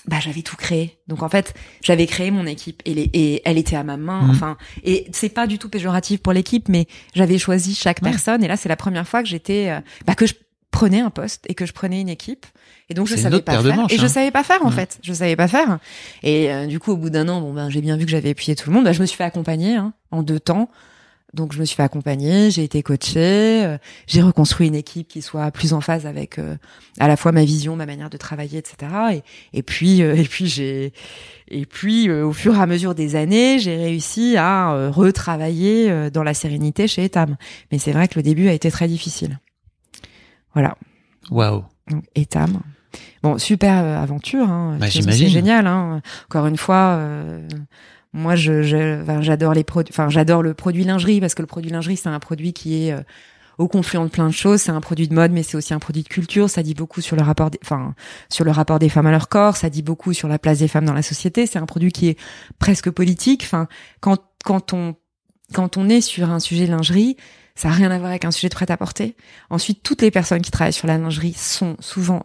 [0.06, 0.98] bah j'avais tout créé.
[1.06, 4.22] Donc en fait, j'avais créé mon équipe et, les, et elle était à ma main.
[4.22, 4.30] Mhm.
[4.30, 8.42] Enfin, et c'est pas du tout péjoratif pour l'équipe, mais j'avais choisi chaque personne.
[8.42, 10.34] Et là, c'est la première fois que j'étais, euh, bah que je
[10.70, 12.46] prenais un poste et que je prenais une équipe.
[12.88, 13.87] Et donc je savais pas faire.
[13.90, 14.09] et je hein.
[14.09, 14.98] savais pas faire en fait.
[15.02, 15.78] Je savais pas faire.
[16.22, 18.30] Et euh, du coup au bout d'un an bon ben j'ai bien vu que j'avais
[18.30, 18.85] appuyé tout le monde.
[18.85, 20.70] Ben, je me suis fait accompagner hein, en deux temps.
[21.33, 23.78] Donc je me suis fait accompagner j'ai été coachée euh,
[24.09, 26.56] j'ai reconstruit une équipe qui soit plus en phase avec euh,
[26.98, 30.48] à la fois ma vision ma manière de travailler etc et, et puis et puis
[30.48, 30.92] j'ai
[31.46, 36.35] et puis au fur et à mesure des années j'ai réussi à retravailler dans la
[36.35, 37.37] sérénité chez Etam.
[37.70, 39.38] Mais c'est vrai que le début a été très difficile
[40.54, 40.76] voilà.
[41.30, 41.64] Waouh.
[42.14, 42.60] Etam.
[43.22, 44.48] Bon, super euh, aventure.
[44.48, 44.76] Hein.
[44.80, 45.66] Bah, c'est génial.
[45.66, 46.00] Hein.
[46.28, 47.46] Encore une fois, euh,
[48.12, 48.62] moi, je,
[49.20, 49.92] j'adore les produits.
[49.92, 52.92] Enfin, j'adore le produit lingerie parce que le produit lingerie, c'est un produit qui est
[52.92, 53.00] euh,
[53.58, 54.62] au confluent de plein de choses.
[54.62, 56.48] C'est un produit de mode, mais c'est aussi un produit de culture.
[56.48, 57.94] Ça dit beaucoup sur le rapport, enfin,
[58.28, 59.56] sur le rapport des femmes à leur corps.
[59.56, 61.46] Ça dit beaucoup sur la place des femmes dans la société.
[61.46, 62.18] C'est un produit qui est
[62.58, 63.42] presque politique.
[63.44, 63.68] Enfin,
[64.00, 64.96] quand quand on
[65.52, 67.16] quand on est sur un sujet lingerie,
[67.60, 69.16] ça n'a rien à voir avec un sujet de prêt-à-porter.
[69.50, 72.24] Ensuite, toutes les personnes qui travaillent sur la lingerie sont souvent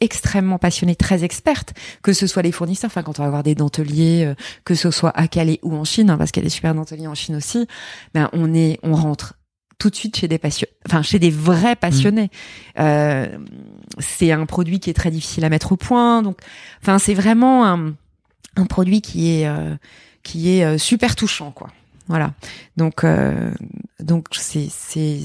[0.00, 3.56] extrêmement passionnées, très expertes, que ce soit les fournisseurs, enfin quand on va avoir des
[3.56, 6.48] denteliers, euh, que ce soit à Calais ou en Chine, hein, parce qu'il y a
[6.48, 7.66] des super denteliers en Chine aussi,
[8.14, 9.34] ben on est, on rentre
[9.78, 12.30] tout de suite chez des passionnés, enfin chez des vrais passionnés.
[12.76, 12.80] Mmh.
[12.80, 13.38] Euh,
[13.98, 16.38] c'est un produit qui est très difficile à mettre au point, donc,
[16.80, 17.94] enfin c'est vraiment un,
[18.54, 19.74] un produit qui est euh,
[20.22, 21.70] qui est euh, super touchant, quoi.
[22.08, 22.34] Voilà.
[22.76, 23.50] Donc euh,
[23.98, 25.20] donc c'est c'est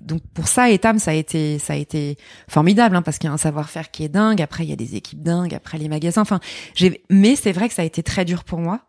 [0.00, 3.30] donc pour ça Etam ça a été ça a été formidable hein, parce qu'il y
[3.30, 4.42] a un savoir-faire qui est dingue.
[4.42, 5.54] Après il y a des équipes dingues.
[5.54, 6.22] Après les magasins.
[6.22, 6.40] Enfin
[6.74, 8.80] j'ai mais c'est vrai que ça a été très dur pour moi.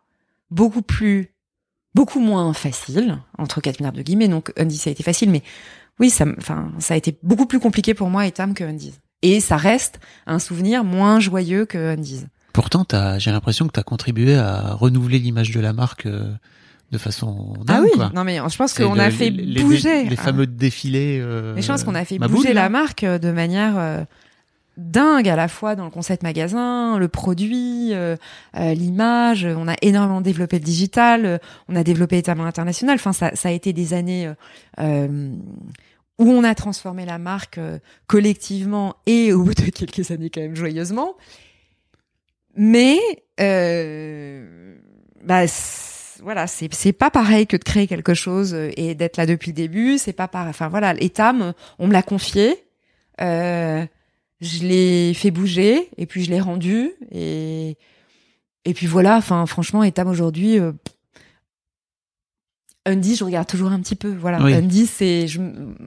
[0.50, 1.34] Beaucoup plus
[1.94, 4.28] beaucoup moins facile entre quatre milliards de guillemets.
[4.28, 5.42] Donc Undies ça a été facile, mais
[5.98, 8.94] oui ça enfin ça a été beaucoup plus compliqué pour moi Etam que Undies.
[9.22, 12.24] Et ça reste un souvenir moins joyeux que Undies.
[12.52, 12.84] Pourtant,
[13.18, 16.32] j'ai l'impression que tu as contribué à renouveler l'image de la marque euh,
[16.90, 20.46] de façon dingue, ah oui non mais je pense qu'on a fait bouger les, fameux
[20.46, 24.00] défilés euh, mais je pense qu'on a fait bouger la marque euh, de manière euh,
[24.76, 28.16] dingue à la fois dans le concept magasin le produit euh,
[28.54, 33.36] l'image on a énormément développé le digital on a développé les talents international enfin ça,
[33.36, 34.28] ça a été des années
[34.78, 37.60] où on a transformé la marque
[38.08, 41.14] collectivement et au bout de quelques années quand même joyeusement.
[42.56, 42.98] Mais
[45.24, 45.46] bah
[46.22, 49.50] voilà, c'est c'est pas pareil que de créer quelque chose euh, et d'être là depuis
[49.50, 49.98] le début.
[49.98, 50.50] C'est pas pareil.
[50.50, 52.64] Enfin voilà, Etam, on me l'a confié.
[53.20, 53.84] Euh,
[54.40, 57.76] je l'ai fait bouger et puis je l'ai rendu et
[58.64, 59.16] et puis voilà.
[59.16, 60.58] Enfin, franchement, Etam aujourd'hui.
[60.58, 60.72] Euh,
[62.86, 64.08] Undy, je regarde toujours un petit peu.
[64.08, 64.54] Voilà, Oui.
[64.54, 65.40] Undy, c'est, je,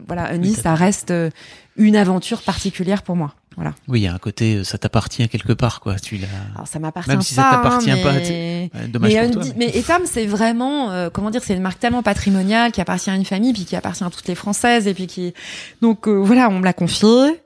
[0.08, 1.32] voilà, Undy, ça reste euh,
[1.76, 3.34] une aventure particulière pour moi.
[3.56, 3.74] Voilà.
[3.88, 6.00] Oui, il y a un côté, euh, ça t'appartient quelque part, quoi.
[6.00, 6.28] Tu l'as.
[6.56, 7.24] Alors ça m'appartient Même pas.
[7.24, 8.14] si ça t'appartient hein, pas.
[8.14, 9.44] Ouais, dommage mais, pour toi.
[9.46, 13.10] Mais- mais Etam, c'est vraiment, euh, comment dire, c'est une marque tellement patrimoniale qui appartient
[13.10, 15.34] à une famille, puis qui appartient à toutes les Françaises, et puis qui,
[15.82, 17.42] donc euh, voilà, on me l'a confié,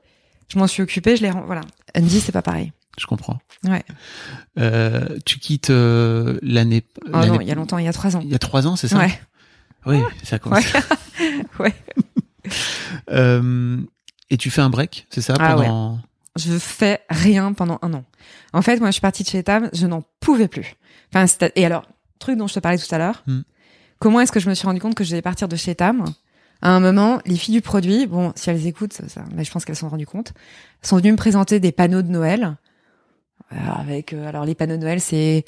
[0.48, 1.60] je m'en suis occupée, je l'ai, voilà.
[1.94, 2.72] Undy, c'est pas pareil.
[2.98, 3.38] Je comprends.
[3.64, 3.84] Ouais.
[4.58, 6.84] Euh, tu quittes l'année.
[7.06, 8.20] Oh l'année- non, il y a longtemps, il y a trois ans.
[8.24, 8.98] Il y a trois ans, c'est ça?
[8.98, 9.20] Ouais.
[9.86, 10.64] Oui, ça commence.
[11.58, 11.74] Ouais.
[13.10, 13.78] Euh,
[14.30, 15.98] et tu fais un break, c'est ça Ah pendant...
[16.36, 18.04] Je fais rien pendant un an.
[18.52, 20.76] En fait, moi, je suis partie de chez Etam, je n'en pouvais plus.
[21.12, 21.26] Enfin,
[21.56, 21.84] et alors,
[22.20, 23.22] truc dont je te parlais tout à l'heure.
[23.26, 23.40] Hmm.
[23.98, 26.04] Comment est-ce que je me suis rendu compte que je devais partir de chez Etam
[26.62, 29.50] À un moment, les filles du produit, bon, si elles écoutent, ça, ça- mais je
[29.50, 30.32] pense qu'elles se sont rendues compte,
[30.82, 32.56] sont venues me présenter des panneaux de Noël.
[33.52, 35.44] Euh, avec, euh, alors les panneaux de Noël, c'est,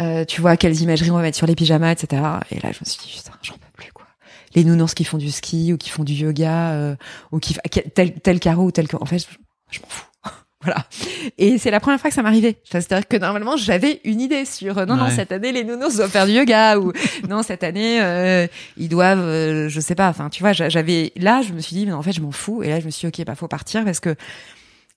[0.00, 2.20] euh, tu vois, quelles imageries on va mettre sur les pyjamas, etc.
[2.50, 4.01] Et là, je me suis dit, putain, j'en peux plus, quoi.
[4.54, 6.96] Les nounours qui font du ski ou qui font du yoga, euh,
[7.32, 7.54] ou qui,
[7.94, 8.86] tel, tel carreau ou tel.
[9.00, 9.26] En fait, je,
[9.70, 10.06] je m'en fous.
[10.64, 10.86] Voilà.
[11.38, 12.56] Et c'est la première fois que ça m'arrivait.
[12.68, 15.96] Enfin, C'est-à-dire que normalement, j'avais une idée sur euh, non, non, cette année, les nounours
[15.96, 16.92] doivent faire du yoga ou
[17.28, 18.46] non, cette année, euh,
[18.76, 20.08] ils doivent, euh, je sais pas.
[20.08, 22.30] Enfin, tu vois, j'a- j'avais là, je me suis dit, mais en fait, je m'en
[22.30, 22.62] fous.
[22.62, 24.14] Et là, je me suis dit, ok, bah faut partir parce que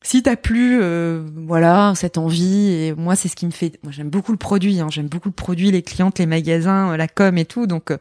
[0.04, 2.68] si t'as plus, euh, voilà, cette envie.
[2.72, 3.80] Et moi, c'est ce qui me fait.
[3.82, 4.80] Moi, j'aime beaucoup le produit.
[4.82, 7.66] Hein, j'aime beaucoup le produit, les clientes, les magasins, la com et tout.
[7.66, 7.98] Donc, euh,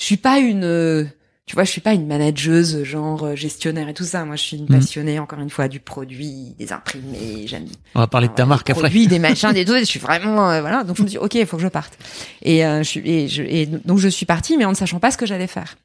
[0.00, 1.04] je suis pas une euh,
[1.46, 4.24] tu vois, je suis pas une manageuse genre euh, gestionnaire et tout ça.
[4.24, 4.68] Moi, je suis une Mhm.
[4.80, 7.44] passionnée, encore une fois, du produit, des imprimés.
[7.48, 7.66] J'aime.
[7.96, 8.82] On va parler de ta marque des après.
[8.82, 9.76] produits, des machins, des tout.
[9.76, 10.84] Je suis vraiment euh, voilà.
[10.84, 11.98] Donc je me dis ok, il faut que je parte.
[12.42, 15.00] Et, euh, je suis et, je, et donc je suis partie, mais en ne sachant
[15.00, 15.76] pas ce que j'allais faire.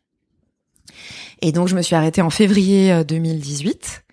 [1.41, 4.03] Et donc je me suis arrêtée en février euh, 2018.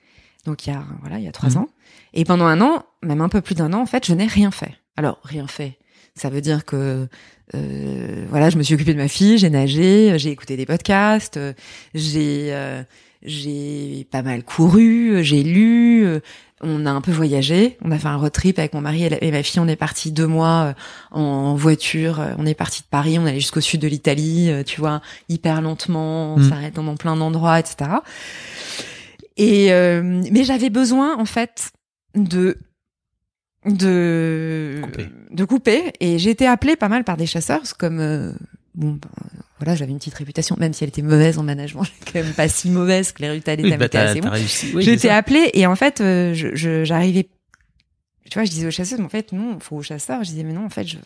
[0.46, 1.56] Donc il y a voilà, il y a trois Mhm.
[1.58, 1.68] ans.
[2.14, 4.50] Et pendant un an, même un peu plus d'un an, en fait, je n'ai rien
[4.50, 4.74] fait.
[4.96, 5.78] Alors rien fait.
[6.14, 7.08] Ça veut dire que
[7.54, 11.36] euh, voilà, je me suis occupée de ma fille, j'ai nagé, j'ai écouté des podcasts,
[11.36, 11.52] euh,
[11.94, 12.82] j'ai euh,
[13.24, 16.20] j'ai pas mal couru, j'ai lu, euh,
[16.60, 19.08] on a un peu voyagé, on a fait un road trip avec mon mari et,
[19.10, 20.74] la- et ma fille, on est parti deux mois
[21.14, 24.50] euh, en voiture, euh, on est parti de Paris, on allait jusqu'au sud de l'Italie,
[24.50, 26.48] euh, tu vois, hyper lentement, on Mm.
[26.48, 27.90] s'arrête dans plein d'endroits, etc.
[29.36, 31.70] Et euh, mais j'avais besoin en fait
[32.14, 32.58] de
[33.66, 35.08] de Couper.
[35.30, 35.92] de couper.
[36.00, 38.32] Et j'ai été appelée pas mal par des chasseurs comme euh,
[38.74, 39.08] bon ben,
[39.58, 42.48] voilà j'avais une petite réputation même si elle était mauvaise en management quand même pas
[42.48, 44.30] si mauvaise que les résultats Oui, bah, étaient assez bons.
[44.32, 45.16] Oui, j'ai c'est été ça.
[45.16, 47.28] appelée et en fait euh, je j'arrivais
[48.30, 50.24] tu vois je disais aux chasseuses mais en fait non faut aux chasseurs.
[50.24, 51.00] Je disais mais non en fait je et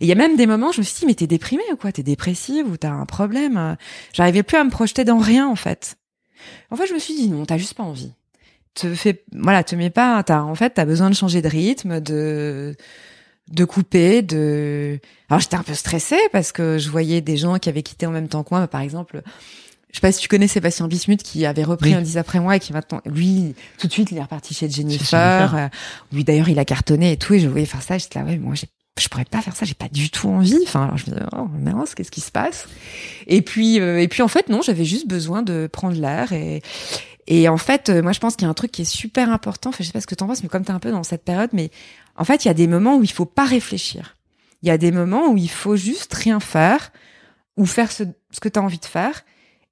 [0.00, 1.92] il y a même des moments je me suis dit mais t'es déprimée ou quoi?
[1.92, 3.76] T'es dépressive ou t'as un problème?
[4.12, 5.96] J'arrivais plus à me projeter dans rien en fait.
[6.70, 8.12] En fait je me suis dit non t'as juste pas envie
[8.76, 10.40] te fais voilà te mets pas t'as.
[10.42, 12.74] En fait t'as besoin de changer de rythme de
[13.50, 14.98] de couper de
[15.28, 18.10] alors j'étais un peu stressée parce que je voyais des gens qui avaient quitté en
[18.10, 18.66] même temps que moi.
[18.68, 19.22] Par exemple
[19.90, 21.94] je sais pas si tu connais Sébastien Bismuth qui avait repris Oui.
[21.96, 24.68] un 10 après moi et qui maintenant lui tout de suite il est reparti chez
[24.68, 25.54] Jennifer, Jennifer.
[25.56, 25.68] euh,
[26.12, 27.96] lui d'ailleurs il a cartonné et tout et je voyais faire ça.
[27.98, 28.66] J'étais là ouais moi j'ai
[28.98, 29.64] je pourrais pas faire ça.
[29.66, 30.58] J'ai pas du tout envie.
[30.64, 32.66] Enfin alors je me disais oh mince qu'est-ce qui se passe?
[33.26, 36.62] Et puis euh, et puis en fait non j'avais juste besoin de prendre l'air et
[37.26, 39.30] et en fait, euh, moi, je pense qu'il y a un truc qui est super
[39.30, 39.70] important.
[39.70, 41.24] Enfin, je sais pas ce que t'en penses, mais comme t'es un peu dans cette
[41.24, 41.70] période, mais
[42.16, 44.16] en fait, il y a des moments où il faut pas réfléchir.
[44.62, 46.92] Il y a des moments où il faut juste rien faire
[47.56, 49.24] ou faire ce, ce que t'as envie de faire.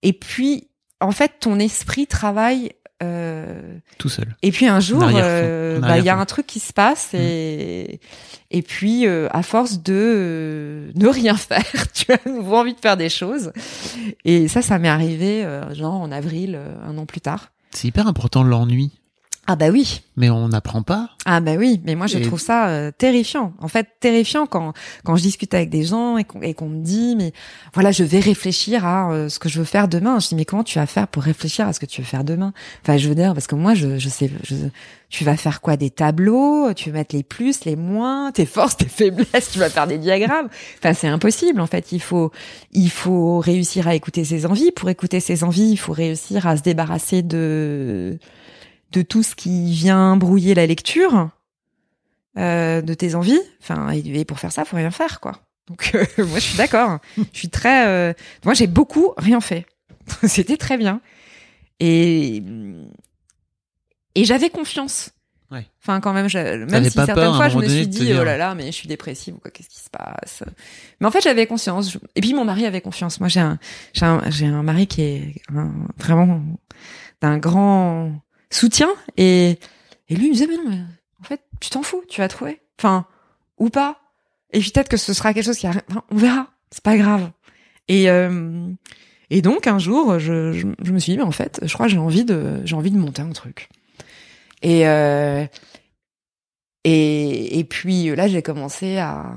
[0.03, 0.69] Et puis,
[1.01, 2.73] en fait, ton esprit travaille.
[3.05, 4.35] Euh, Tout seul.
[4.43, 8.01] et puis un jour, euh, bah, il y a un truc qui se passe et
[8.51, 12.97] et puis euh, à force de ne rien faire, tu as nouveau envie de faire
[12.97, 13.53] des choses.
[14.25, 17.51] Et ça, ça m'est arrivé genre en avril, un an plus tard.
[17.73, 18.93] C'est hyper important l'ennui,
[19.47, 21.11] Ah bah oui, mais on n'apprend pas.
[21.27, 23.53] ah bah oui, mais moi je Et- trouve ça euh, terrifiant.
[23.61, 24.73] En fait, terrifiant quand
[25.05, 27.33] quand je discute avec des gens et qu'on et qu'on me dit mais
[27.75, 30.19] voilà, je vais réfléchir à euh, ce que je veux faire demain.
[30.21, 32.25] Je dis mais comment tu vas faire pour réfléchir à ce que tu veux faire
[32.25, 32.55] demain?
[32.83, 34.55] Enfin, je veux dire parce que moi je je sais je,
[35.11, 35.77] tu vas faire quoi?
[35.77, 39.69] Des tableaux, tu vas mettre les plus, les moins, tes forces, tes faiblesses, tu vas
[39.69, 40.49] faire des diagrammes?
[40.79, 42.33] Enfin, c'est impossible en fait, il faut
[42.73, 44.71] il faut réussir à écouter ses envies.
[44.73, 48.19] Pour écouter ses envies, il faut réussir à se débarrasser de
[48.95, 51.29] de tout ce qui vient brouiller la lecture
[52.39, 53.41] euh, de tes envies.
[53.61, 55.41] Enfin, et, pour faire ça, faut rien faire, quoi.
[55.69, 56.99] Donc euh, moi, je suis d'accord.
[57.17, 57.87] Je suis très.
[57.87, 58.13] euh,
[58.45, 59.67] Moi, j'ai beaucoup rien fait.
[60.25, 61.01] C'était très bien.
[61.81, 62.43] Et
[64.15, 65.11] et j'avais confiance.
[65.51, 65.67] Ouais.
[65.83, 68.37] Enfin, quand même, je- même si certaines peur, fois, je me suis dit, oh là
[68.37, 70.43] là, mais je suis dépressive ou quoi, qu'est-ce qui se passe?
[71.01, 71.93] Mais en fait, j'avais conscience.
[71.93, 73.21] Je- Et puis, mon mari avait confiance.
[73.21, 73.59] Moi, j'ai un,
[73.93, 76.43] j'ai un, j'ai un mari qui est un- vraiment
[77.21, 78.13] d'un grand
[78.55, 79.59] soutien et
[80.09, 80.85] et lui il me disait mais non
[81.21, 82.61] en fait tu t'en fous tu vas trouver.
[82.79, 83.07] Enfin
[83.59, 84.01] ou pas.
[84.53, 86.49] Et puis peut-être que ce sera quelque chose qui arrive enfin, on verra.
[86.71, 87.31] C'est pas grave.
[87.89, 88.69] Et euh,
[89.31, 91.99] et donc un jour je, je, me suis dit mais en fait je crois j'ai
[91.99, 93.69] envie de j'ai envie de monter un truc.
[94.63, 95.45] Et euh,
[96.85, 99.35] et et puis là j'ai commencé à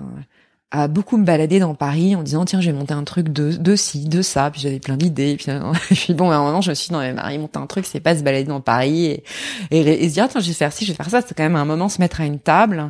[0.72, 3.52] à beaucoup me balader dans Paris en disant tiens je vais monter un truc de
[3.54, 4.52] de ci de ça.
[4.52, 5.38] Puis j'avais plein d'idées.
[5.38, 5.52] Puis,
[5.96, 7.86] puis bon à un moment je me suis dit non mais Marie monter un truc
[7.86, 9.24] c'est pas se balader dans Paris et,
[9.72, 11.22] et, et se dire attends je vais faire ci je vais faire ça.
[11.22, 12.90] C'est quand même un moment se mettre à une table.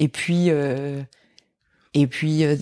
[0.00, 1.02] Et puis euh,
[1.94, 2.56] et puis euh,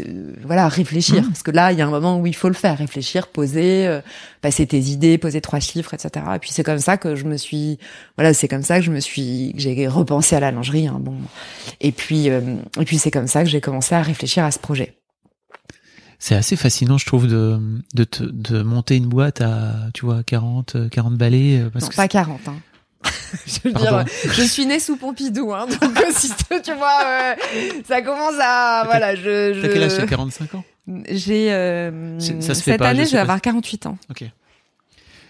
[0.45, 1.27] voilà réfléchir Mmh.
[1.29, 3.87] parce que là il y a un moment où il faut le faire réfléchir poser
[3.87, 4.01] euh,
[4.41, 7.37] passer tes idées poser trois chiffres etc et puis c'est comme ça que je me
[7.37, 7.79] suis
[8.17, 10.99] voilà c'est comme ça que je me suis que j'ai repensé à la lingerie hein,
[11.01, 11.17] bon
[11.81, 12.41] et puis euh,
[12.81, 14.95] et puis c'est comme ça que j'ai commencé à réfléchir à ce projet
[16.19, 17.59] C'est assez fascinant, je trouve, de,
[17.95, 21.63] de, te- de monter une boîte à, tu vois, 40, euh, 40 balais.
[21.73, 22.55] Parce non que pas 40 hein.
[23.47, 24.03] je veux Pardon.
[24.05, 26.31] dire, je suis née sous Pompidou, hein, donc euh, si
[26.65, 27.35] tu vois, euh,
[27.89, 29.61] ça commence à, voilà, je, je...
[29.63, 29.97] T'as quel âge?
[29.97, 30.65] T'as 45 ans?
[31.11, 33.99] J'ai euh, C'est- ça se fait cette pas, année, je vais avoir 48 ans.
[34.11, 34.25] Ok.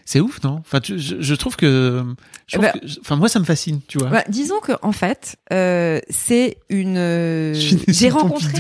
[0.08, 0.58] C'est ouf, non?
[0.60, 2.04] Enfin, tu- je, je trouve que,
[2.46, 4.08] je trouve que- enfin, moi, ça me fascine, tu vois.
[4.08, 7.52] Bah, disons que en fait, euh, c'est une.
[7.88, 8.52] J'ai rencontré,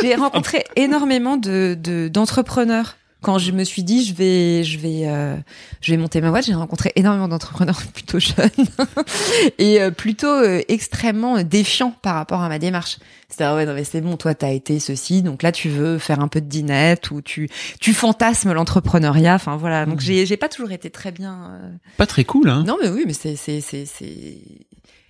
[0.00, 2.96] j'ai rencontré énormément de de- d'entrepreneurs.
[3.20, 5.36] Quand je me suis dit je vais je vais euh,
[5.80, 8.48] je vais monter ma boîte, j'ai rencontré énormément d'entrepreneurs plutôt jeunes
[9.58, 12.98] et euh, plutôt euh, extrêmement défiants par rapport à ma démarche.
[13.28, 16.20] C'est-à-dire ouais non mais c'est bon toi t'as été ceci donc là tu veux faire
[16.20, 17.48] un peu de dinette ou tu
[17.80, 19.34] tu fantasmes l'entrepreneuriat.
[19.34, 20.00] Enfin voilà donc Mhm.
[20.00, 21.58] j'ai j'ai pas toujours été très bien.
[21.60, 24.38] euh, Pas très cool, hein non, mais oui, mais c'est c'est c'est c'est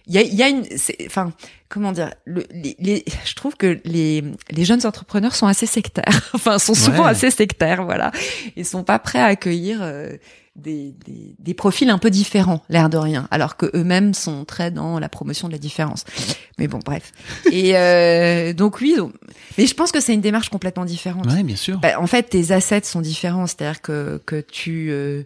[0.08, 0.64] il y a, y a une
[1.06, 1.32] enfin
[1.68, 6.30] comment dire le, les, les- je trouve que les les jeunes entrepreneurs sont assez sectaires.
[6.34, 7.10] Enfin sont souvent Ouais.
[7.10, 8.10] assez sectaires voilà.
[8.56, 10.16] Ils sont pas prêts à accueillir euh,
[10.56, 14.70] des, des des profils un peu différents l'air de rien alors que eux-mêmes sont très
[14.72, 16.04] dans la promotion de la différence.
[16.58, 17.12] Mais bon bref.
[17.52, 19.12] Et euh, donc oui donc-
[19.58, 21.26] mais je pense que c'est une démarche complètement différente.
[21.26, 21.78] Ouais, bien sûr.
[21.78, 25.22] bah, en fait, tes assets sont différents, c'est-à-dire que que tu euh,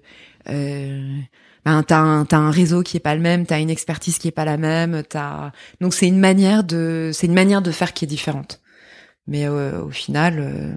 [0.48, 1.16] euh,
[1.64, 4.32] ben, t'as un un réseau qui est pas le même, t'as une expertise qui est
[4.32, 8.04] pas la même, t'as donc c'est une manière de c'est une manière de faire qui
[8.04, 8.60] est différente.
[9.28, 10.72] Mais euh, au final, euh,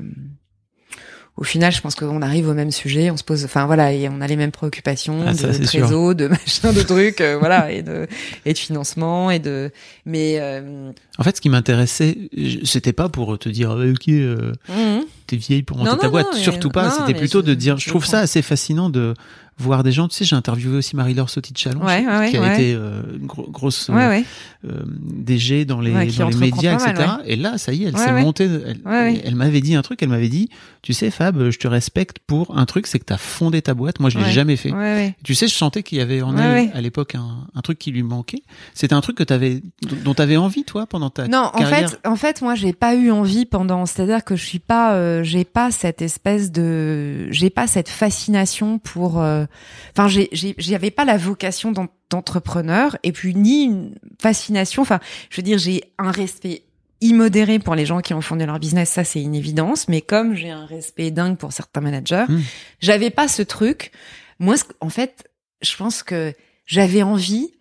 [1.38, 4.07] au final, je pense qu'on arrive au même sujet, on se pose, enfin voilà, et
[4.07, 7.71] on a les mêmes préoccupations Ah, ça, de trésor, de machin, de trucs, euh, voilà,
[7.71, 8.07] et de
[8.45, 9.71] et de financement et de
[10.05, 12.17] mais euh, En fait, ce qui m'intéressait,
[12.63, 15.05] c'était pas pour te dire, euh, ok, euh, mhm.
[15.28, 16.89] T'es vieille pour monter Non, ta non, boîte, non, surtout pas.
[16.89, 18.11] non, C'était plutôt je- de dire, je, je trouve comprends.
[18.17, 19.13] ça assez fascinant de
[19.57, 20.09] voir des gens.
[20.09, 22.53] Tu sais, j'ai interviewé aussi Marie-Laure Sauti-Chalon, Ouais, ouais, qui a ouais.
[22.55, 24.21] été euh, une gro- grosse euh,
[24.65, 26.93] euh, DG dans les, dans les médias, etc.
[26.97, 28.45] mal, Et là, ça y est, elle s'est montée.
[28.45, 29.21] Elle, Ouais, ouais.
[29.23, 30.03] elle m'avait dit un truc.
[30.03, 30.49] Elle m'avait dit,
[30.82, 34.01] tu sais, Fab, je te respecte pour un truc, c'est que t'as fondé ta boîte.
[34.01, 34.71] Moi, je l'ai jamais fait.
[34.71, 35.15] Ouais ouais.
[35.23, 37.91] Tu sais, je sentais qu'il y avait en elle, à l'époque un, un truc qui
[37.91, 38.43] lui manquait.
[38.73, 39.61] C'était un truc que t'avais,
[40.03, 41.89] dont t'avais envie, toi, pendant ta Non, en carrière?
[41.91, 43.86] fait, en fait, moi, j'ai pas eu envie pendant.
[43.86, 48.80] C'est-à-dire que je suis pas, euh, j'ai pas cette espèce de, j'ai pas cette fascination
[48.80, 49.22] pour.
[49.22, 49.45] euh,
[49.91, 54.82] Enfin, j'ai, j'avais pas la vocation d'en- d'entrepreneur et puis ni une fascination.
[54.82, 54.99] Enfin,
[55.30, 56.63] je veux dire, j'ai un respect
[57.01, 59.88] immodéré pour les gens qui ont fondé leur business, ça c'est une évidence.
[59.89, 62.41] Mais comme j'ai un respect dingue pour certains managers, Hmm.
[62.80, 63.91] j'avais pas ce truc.
[64.39, 65.30] Moi, en fait,
[65.61, 66.34] je pense que
[66.66, 67.51] j'avais envie.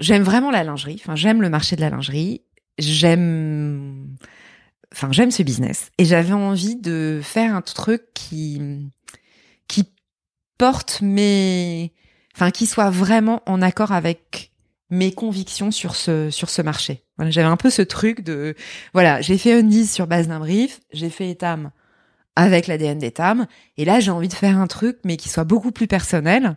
[0.00, 1.00] J'aime vraiment la lingerie.
[1.00, 2.42] Enfin, j'aime le marché de la lingerie.
[2.78, 4.16] J'aime,
[4.92, 5.90] enfin, j'aime ce business.
[5.98, 8.60] Et j'avais envie de faire un truc qui,
[9.68, 9.92] qui
[10.58, 11.92] porte mes,
[12.34, 14.52] enfin, qui soit vraiment en accord avec
[14.90, 17.04] mes convictions sur ce, sur ce marché.
[17.18, 18.54] J'avais un peu ce truc de,
[18.92, 21.70] voilà, j'ai fait Undies sur base d'un brief, j'ai fait Etam
[22.36, 25.70] avec l'ADN d'Etam, et là, j'ai envie de faire un truc, mais qui soit beaucoup
[25.70, 26.56] plus personnel,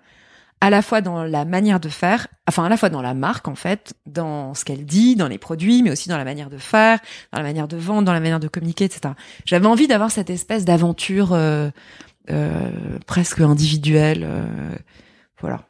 [0.62, 3.48] à la fois dans la manière de faire, enfin à la fois dans la marque
[3.48, 6.58] en fait, dans ce qu'elle dit, dans les produits, mais aussi dans la manière de
[6.58, 7.00] faire,
[7.32, 9.14] dans la manière de vendre, dans la manière de communiquer, etc.
[9.46, 11.70] J'avais envie d'avoir cette espèce d'aventure euh,
[12.32, 12.70] euh,
[13.06, 14.46] presque individuelle, euh,
[15.40, 15.62] voilà.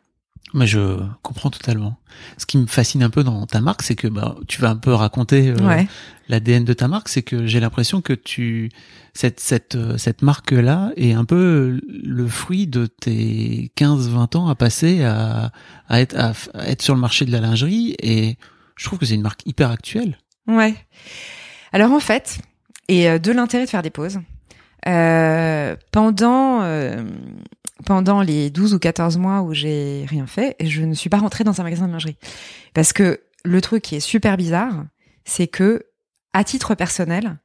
[0.53, 1.97] Mais je comprends totalement.
[2.37, 4.77] Ce qui me fascine un peu dans ta marque, c'est que bah, tu vas un
[4.77, 5.87] peu raconter euh, ouais.
[6.29, 8.69] l'ADN de ta marque, c'est que j'ai l'impression que tu
[9.13, 14.47] cette cette euh, cette marque là est un peu le fruit de tes 15-20 ans
[14.47, 15.51] à passer à
[15.89, 18.37] à être à, à être sur le marché de la lingerie et
[18.77, 20.17] je trouve que c'est une marque hyper actuelle.
[20.47, 20.75] Ouais.
[21.73, 22.39] Alors en fait,
[22.87, 24.19] et euh, de l'intérêt de faire des pauses,
[24.87, 27.03] euh, pendant euh,
[27.84, 31.43] pendant les 12 ou 14 mois où j'ai rien fait, je ne suis pas rentrée
[31.43, 32.17] dans un magasin de lingerie.
[32.73, 34.86] Parce que le truc qui est super bizarre,
[35.26, 35.86] c'est que
[36.34, 37.38] à titre personnel,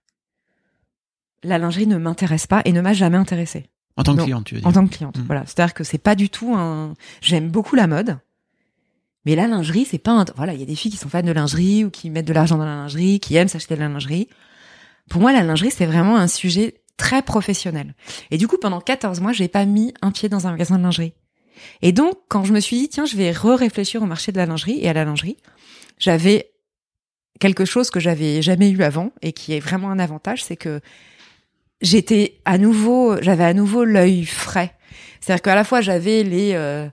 [1.43, 4.55] la lingerie ne m'intéresse pas et ne m'a jamais intéressée En tant que cliente, tu
[4.55, 4.69] veux dire.
[4.69, 5.19] en tant que cliente.
[5.19, 5.25] Mm.
[5.27, 6.95] Voilà, c'est-à-dire que c'est pas du tout un.
[7.21, 8.19] J'aime beaucoup la mode,
[9.27, 10.25] Mais la lingerie, c'est pas un...
[10.37, 12.33] Voilà, il y a des filles qui sont fans de lingerie ou qui mettent de
[12.33, 14.29] l'argent dans la lingerie, qui aiment s'acheter de la lingerie.
[15.09, 17.95] Pour moi, la lingerie, c'est vraiment un sujet très professionnel.
[18.31, 20.83] Et du coup, pendant 14 mois, j'ai pas mis un pied dans un magasin de
[20.83, 21.15] lingerie.
[21.81, 24.45] Et donc, quand je me suis dit, tiens, je vais re-réfléchir au marché de la
[24.45, 25.39] lingerie et à la lingerie,
[25.99, 26.51] j'avais
[27.41, 30.81] quelque chose que j'avais jamais eu avant et qui est vraiment un avantage, c'est que
[31.81, 34.75] j'étais à nouveau, j'avais à nouveau l'œil frais.
[35.21, 36.87] C'est-à-dire qu'à la fois j'avais les euh,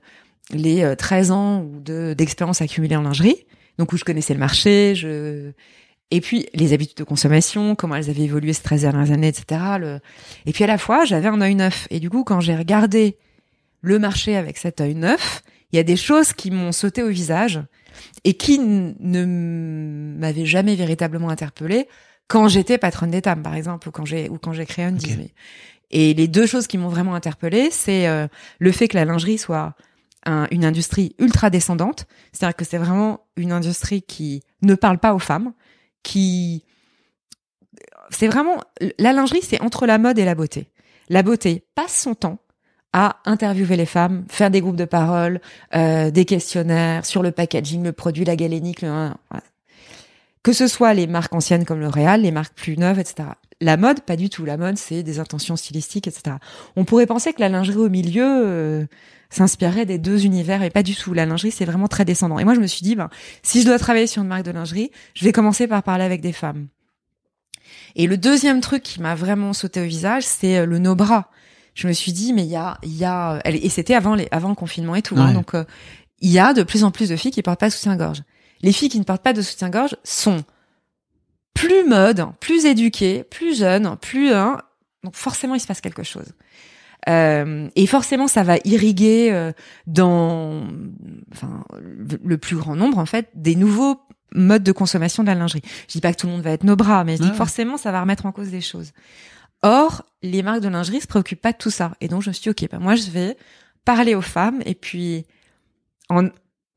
[0.51, 3.45] les 13 euh, ans de d'expérience accumulée en lingerie,
[3.77, 5.51] donc où je connaissais le marché, je
[6.11, 9.61] et puis les habitudes de consommation, comment elles avaient évolué ces 13 dernières années, etc.
[9.79, 9.99] Le...
[10.45, 11.87] Et puis à la fois j'avais un œil neuf.
[11.89, 13.17] Et du coup quand j'ai regardé
[13.81, 17.09] le marché avec cet œil neuf, il y a des choses qui m'ont sauté au
[17.09, 17.61] visage
[18.23, 19.25] et qui ne
[20.17, 21.87] m'avaient jamais véritablement interpellée
[22.27, 25.33] quand j'étais patronne d'état, par exemple, ou quand j'ai ou quand j'ai créé un Disney.
[25.91, 28.27] Et les deux choses qui m'ont vraiment interpellée, c'est euh,
[28.59, 29.75] le fait que la lingerie soit
[30.51, 35.19] une industrie ultra descendante, c'est-à-dire que c'est vraiment une industrie qui ne parle pas aux
[35.19, 35.53] femmes,
[36.03, 36.63] qui
[38.09, 38.57] c'est vraiment
[38.99, 40.67] la lingerie, c'est entre la mode et la beauté.
[41.09, 42.39] La beauté passe son temps
[42.93, 45.41] à interviewer les femmes, faire des groupes de parole,
[45.75, 48.85] euh, des questionnaires sur le packaging, le produit, la galénique,
[50.43, 53.29] que ce soit les marques anciennes comme le Réal, les marques plus neuves, etc.
[53.59, 54.45] La mode, pas du tout.
[54.45, 56.37] La mode, c'est des intentions stylistiques, etc.
[56.75, 58.85] On pourrait penser que la lingerie au milieu euh,
[59.30, 61.13] s'inspirerait des deux univers, et pas du tout.
[61.13, 62.39] La lingerie, c'est vraiment très descendant.
[62.39, 63.09] Et moi, je me suis dit, ben,
[63.43, 66.21] si je dois travailler sur une marque de lingerie, je vais commencer par parler avec
[66.21, 66.67] des femmes.
[67.95, 71.30] Et le deuxième truc qui m'a vraiment sauté au visage, c'est euh, le no-bras
[71.78, 74.28] je me suis dit mais il y a il y a et c'était avant les
[74.32, 75.63] avant le confinement et tout hein, donc euh,
[76.19, 78.23] il y a de plus en plus de filles qui portent pas de soutien-gorge.
[78.61, 80.43] Les filles qui ne portent pas de soutien-gorge sont
[81.53, 84.59] plus mode, plus éduquées, plus jeunes, plus hein,
[85.03, 86.34] donc forcément il se passe quelque chose.
[87.07, 89.51] Euh, et forcément, ça va irriguer euh,
[89.85, 90.63] dans,
[91.31, 91.63] enfin,
[92.23, 94.01] le plus grand nombre en fait des nouveaux
[94.33, 95.61] modes de consommation de la lingerie.
[95.87, 97.35] Je dis pas que tout le monde va être nos bras, mais je dis que
[97.35, 98.91] forcément, ça va remettre en cause des choses.
[99.63, 101.93] Or, les marques de lingerie se préoccupent pas de tout ça.
[102.01, 103.37] Et donc, je me suis dit, ok, bah, moi, je vais
[103.85, 105.25] parler aux femmes et puis,
[106.09, 106.27] en,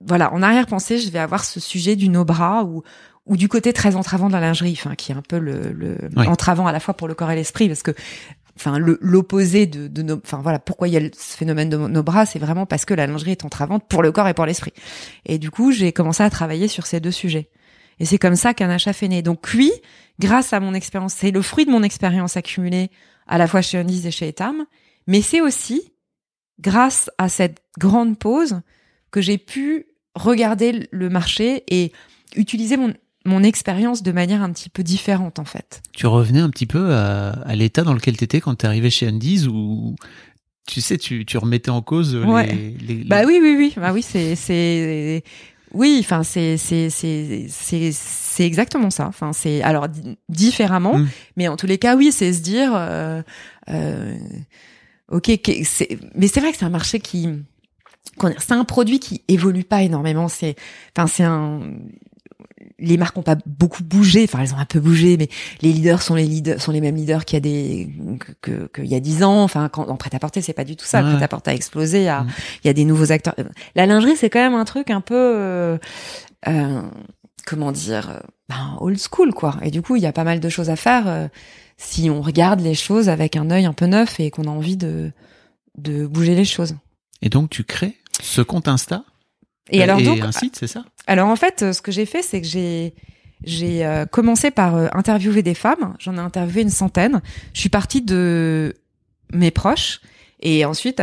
[0.00, 2.82] voilà, en arrière-pensée, je vais avoir ce sujet du no-bras ou,
[3.26, 5.98] ou du côté très entravant de la lingerie, enfin, qui est un peu le, le
[6.16, 7.90] entravant à la fois pour le corps et l'esprit, parce que,
[8.60, 12.02] enfin, l'opposé de, de nos, enfin, voilà, pourquoi il y a ce phénomène de nos
[12.02, 14.72] bras, c'est vraiment parce que la lingerie est entravante pour le corps et pour l'esprit.
[15.24, 17.48] Et du coup, j'ai commencé à travailler sur ces deux sujets.
[17.98, 19.22] Et c'est comme ça qu'un achat fait né.
[19.22, 19.72] Donc oui,
[20.18, 22.90] grâce à mon expérience, c'est le fruit de mon expérience accumulée
[23.26, 24.66] à la fois chez Undis et chez Etam,
[25.06, 25.92] mais c'est aussi
[26.58, 28.60] grâce à cette grande pause
[29.10, 31.92] que j'ai pu regarder le marché et
[32.36, 32.92] utiliser mon,
[33.24, 35.82] mon expérience de manière un petit peu différente en fait.
[35.92, 38.90] Tu revenais un petit peu à, à l'état dans lequel tu étais quand tu arrivé
[38.90, 39.94] chez Undies ou
[40.66, 44.02] tu sais tu, tu remettais en cause les, les, Bah oui oui oui, bah oui
[44.02, 45.22] c'est c'est
[45.72, 49.06] oui, enfin c'est c'est c'est c'est c'est exactement ça.
[49.06, 49.86] Enfin c'est alors
[50.28, 51.08] différemment, mm.
[51.36, 53.22] mais en tous les cas oui, c'est se dire euh,
[53.68, 54.16] euh,
[55.10, 55.30] ok,
[55.64, 57.28] c'est mais c'est vrai que c'est un marché qui
[58.38, 60.28] c'est un produit qui évolue pas énormément.
[60.28, 60.56] C'est
[60.96, 61.60] enfin c'est un
[62.80, 65.28] les marques ont pas beaucoup bougé, enfin elles ont un peu bougé, mais
[65.62, 67.90] les leaders sont les leaders, sont les mêmes leaders qu'il y a des
[68.40, 69.42] que qu'il y a dix ans.
[69.42, 71.02] Enfin, quand en prêt à porter, c'est pas du tout ça.
[71.02, 72.00] Le prêt à porter a explosé.
[72.00, 72.26] Il y a,
[72.64, 73.34] il y a des nouveaux acteurs.
[73.74, 75.78] La lingerie, c'est quand même un truc un peu euh,
[76.48, 76.82] euh,
[77.46, 79.56] comment dire, ben, old school quoi.
[79.62, 81.28] Et du coup, il y a pas mal de choses à faire euh,
[81.76, 84.76] si on regarde les choses avec un œil un peu neuf et qu'on a envie
[84.76, 85.12] de
[85.78, 86.74] de bouger les choses.
[87.22, 89.04] Et donc, tu crées ce compte Insta?
[89.70, 90.84] Et alors donc, un site, c'est ça?
[91.06, 92.94] Alors en fait, euh, ce que j'ai fait, c'est que j'ai
[93.42, 95.94] j'ai euh, commencé par euh, interviewer des femmes.
[95.98, 97.22] J'en ai interviewé une centaine.
[97.54, 98.74] Je suis partie de
[99.32, 100.00] mes proches
[100.40, 101.00] et ensuite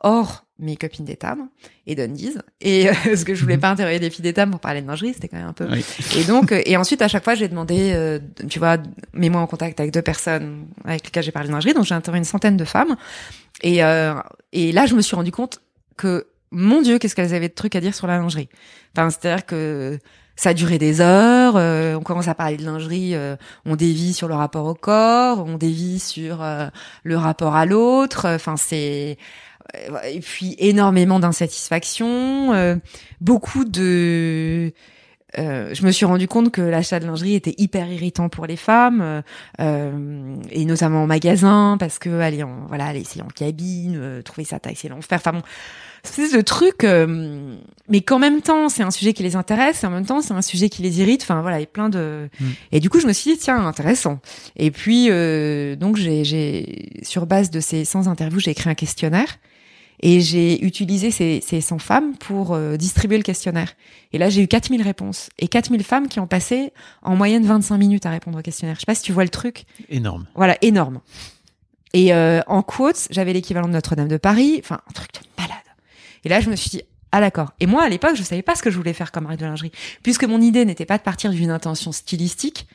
[0.00, 1.48] hors mes copines d'étam
[1.86, 3.60] et d'Undies et parce que je voulais mhm.
[3.60, 5.68] pas interviewer des filles d'étam pour parler de lingerie c'était quand même un peu
[6.16, 8.78] et donc et ensuite à chaque fois j'ai demandé tu vois
[9.12, 12.18] mets-moi en contact avec deux personnes avec lesquelles j'ai parlé de lingerie donc j'ai interviewé
[12.18, 12.96] une centaine de femmes
[13.62, 13.78] et
[14.52, 15.60] et là je me suis rendu compte
[15.96, 18.48] que mon Dieu, qu'est-ce qu'elles avaient de trucs à dire sur la lingerie.
[18.94, 19.98] Enfin, c'est-à-dire que
[20.38, 23.34] ça duré des heures, euh, on commence à parler de lingerie, euh,
[23.66, 26.68] on dévie sur le rapport au corps, on dévie sur euh,
[27.02, 29.18] le rapport à l'autre, enfin c'est
[30.04, 32.80] et puis énormément d'insatisfaction,
[33.20, 34.72] beaucoup de
[35.36, 39.22] je me suis rendu compte que l'achat de lingerie était hyper irritant pour les femmes
[39.58, 44.58] et notamment en magasin parce que aller en voilà aller essayer en cabine, trouver sa
[44.58, 45.18] taille c'est l'enfer.
[45.18, 45.42] Enfin bon,
[46.02, 47.56] c'est ce truc, euh,
[47.88, 50.34] mais qu'en même temps, c'est un sujet qui les intéresse, et en même temps, c'est
[50.34, 51.22] un sujet qui les irrite.
[51.22, 52.28] Enfin, voilà, il y a plein de.
[52.40, 52.46] Mm.
[52.72, 54.20] Et du coup, je me suis dit, tiens, intéressant.
[54.56, 58.74] Et puis, euh, donc, j'ai, j'ai, sur base de ces 100 interviews, j'ai écrit un
[58.74, 59.38] questionnaire.
[60.00, 63.74] Et j'ai utilisé ces, ces 100 femmes pour euh, distribuer le questionnaire.
[64.12, 65.28] Et là, j'ai eu 4000 réponses.
[65.38, 66.72] Et 4000 femmes qui ont passé
[67.02, 68.76] en moyenne 25 minutes à répondre au questionnaire.
[68.76, 69.64] Je sais pas si tu vois le truc.
[69.88, 70.26] Énorme.
[70.34, 71.00] Voilà, énorme.
[71.94, 74.60] Et euh, en quotes, j'avais l'équivalent de Notre-Dame de Paris.
[74.62, 75.56] Enfin, un truc de malade.
[76.24, 77.52] Et là, je me suis dit, ah d'accord.
[77.58, 79.46] Et moi, à l'époque, je savais pas ce que je voulais faire comme marque de
[79.46, 79.72] lingerie.
[80.02, 82.68] Puisque mon idée n'était pas de partir d'une intention stylistique,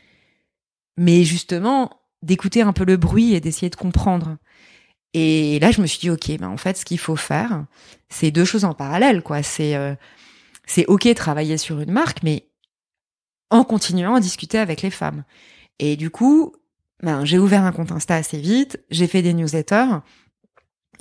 [0.98, 4.38] mais justement d'écouter un peu le bruit et d'essayer de comprendre.
[5.14, 7.66] Et là, je me suis dit, ok, ben en fait, ce qu'il faut faire,
[8.10, 9.44] c'est deux choses en parallèle, quoi.
[9.44, 9.94] C'est euh,
[10.66, 12.48] c'est ok travailler sur une marque, mais
[13.50, 15.24] en continuant à discuter avec les femmes.
[15.80, 16.54] Et du coup,
[17.02, 20.00] ben j'ai ouvert un compte Insta assez vite, j'ai fait des newsletters.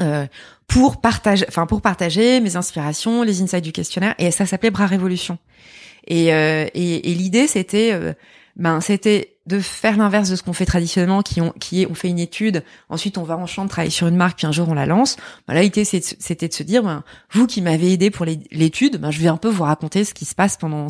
[0.00, 0.26] Euh,
[0.68, 4.86] pour partager, enfin pour partager mes inspirations, les insights du questionnaire, et ça s'appelait Bras
[4.86, 5.38] Révolution.
[6.06, 8.14] Et, euh, et, et l'idée c'était, euh,
[8.56, 11.94] ben c'était de faire l'inverse de ce qu'on fait traditionnellement, qui, ont, qui est on
[11.94, 14.68] fait une étude, ensuite on va en champ travailler sur une marque, puis un jour
[14.68, 15.16] on la lance.
[15.48, 19.20] Ben, L'idée c'était de se dire, ben, vous qui m'avez aidé pour l'étude, ben, je
[19.20, 20.86] vais un peu vous raconter ce qui se passe pendant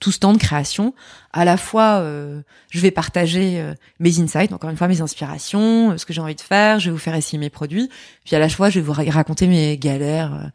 [0.00, 0.94] tout ce temps de création.
[1.32, 5.92] À la fois, euh, je vais partager euh, mes insights, encore une fois mes inspirations,
[5.92, 7.88] euh, ce que j'ai envie de faire, je vais vous faire essayer mes produits,
[8.24, 10.50] puis à la fois je vais vous raconter mes galères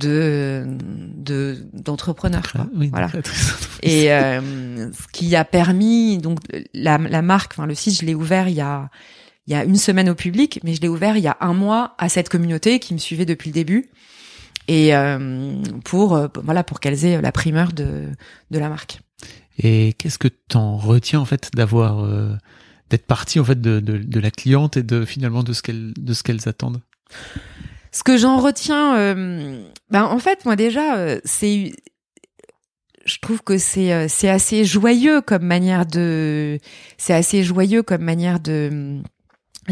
[0.00, 0.66] de
[1.16, 2.52] de d'entrepreneurs
[2.90, 3.10] voilà.
[3.82, 6.38] et euh, ce qui a permis donc
[6.74, 8.90] la, la marque enfin le site je l'ai ouvert il y a
[9.46, 11.54] il y a une semaine au public mais je l'ai ouvert il y a un
[11.54, 13.90] mois à cette communauté qui me suivait depuis le début.
[14.68, 18.08] Et euh, pour euh, voilà pour qu'elles aient la primeur de
[18.50, 19.00] de la marque.
[19.58, 22.06] Et qu'est-ce que t'en retiens en fait d'avoir
[22.90, 25.92] d'être parti en fait de, de, de la cliente et de finalement de ce qu'elles
[25.96, 26.80] de ce qu'elles attendent?
[27.92, 31.72] Ce que j'en retiens, euh, ben en fait moi déjà euh, c'est,
[33.04, 36.58] je trouve que c'est euh, c'est assez joyeux comme manière de,
[36.98, 39.00] c'est assez joyeux comme manière de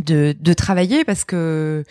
[0.05, 1.83] de, de travailler parce que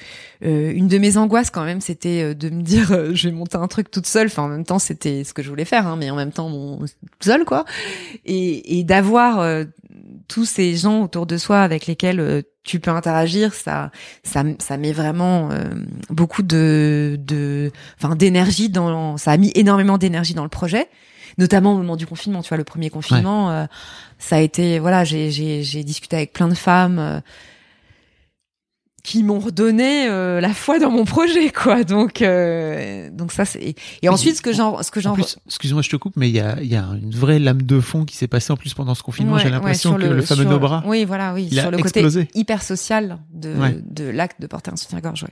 [0.42, 3.92] une de mes angoisses quand même c'était de me dire je vais monter un truc
[3.92, 4.28] toute seule.
[4.28, 6.48] Enfin en même temps c'était ce que je voulais faire hein, mais en même temps
[6.48, 6.86] mon
[7.20, 7.66] seule quoi.
[8.26, 9.66] Et, et d'avoir
[10.28, 13.92] tous ces gens autour de soi avec lesquels euh, tu peux interagir, ça,
[14.24, 15.64] ça, ça met vraiment euh,
[16.10, 20.88] beaucoup de, de, enfin, d'énergie dans, ça a mis énormément d'énergie dans le projet,
[21.38, 22.42] notamment au moment du confinement.
[22.42, 23.66] Tu vois, le premier confinement, euh,
[24.20, 27.22] ça a été, voilà, j'ai, j'ai, j'ai discuté avec plein de femmes
[29.08, 31.86] qui m'ont redonné euh, la foi dans mon projet quoi.
[31.86, 35.90] Donc euh, donc ça c'est et ensuite ce que j'en ce que j'en excuse-moi je
[35.90, 38.18] te coupe mais il y a il y a une vraie lame de fond qui
[38.18, 41.34] s'est passée en plus pendant ce confinement j'ai l'impression que le, fameux Nobra oui voilà
[41.34, 42.06] oui sur le côté
[42.36, 43.54] hyper social de
[43.90, 45.26] de l'acte de porter un soutien-gorge.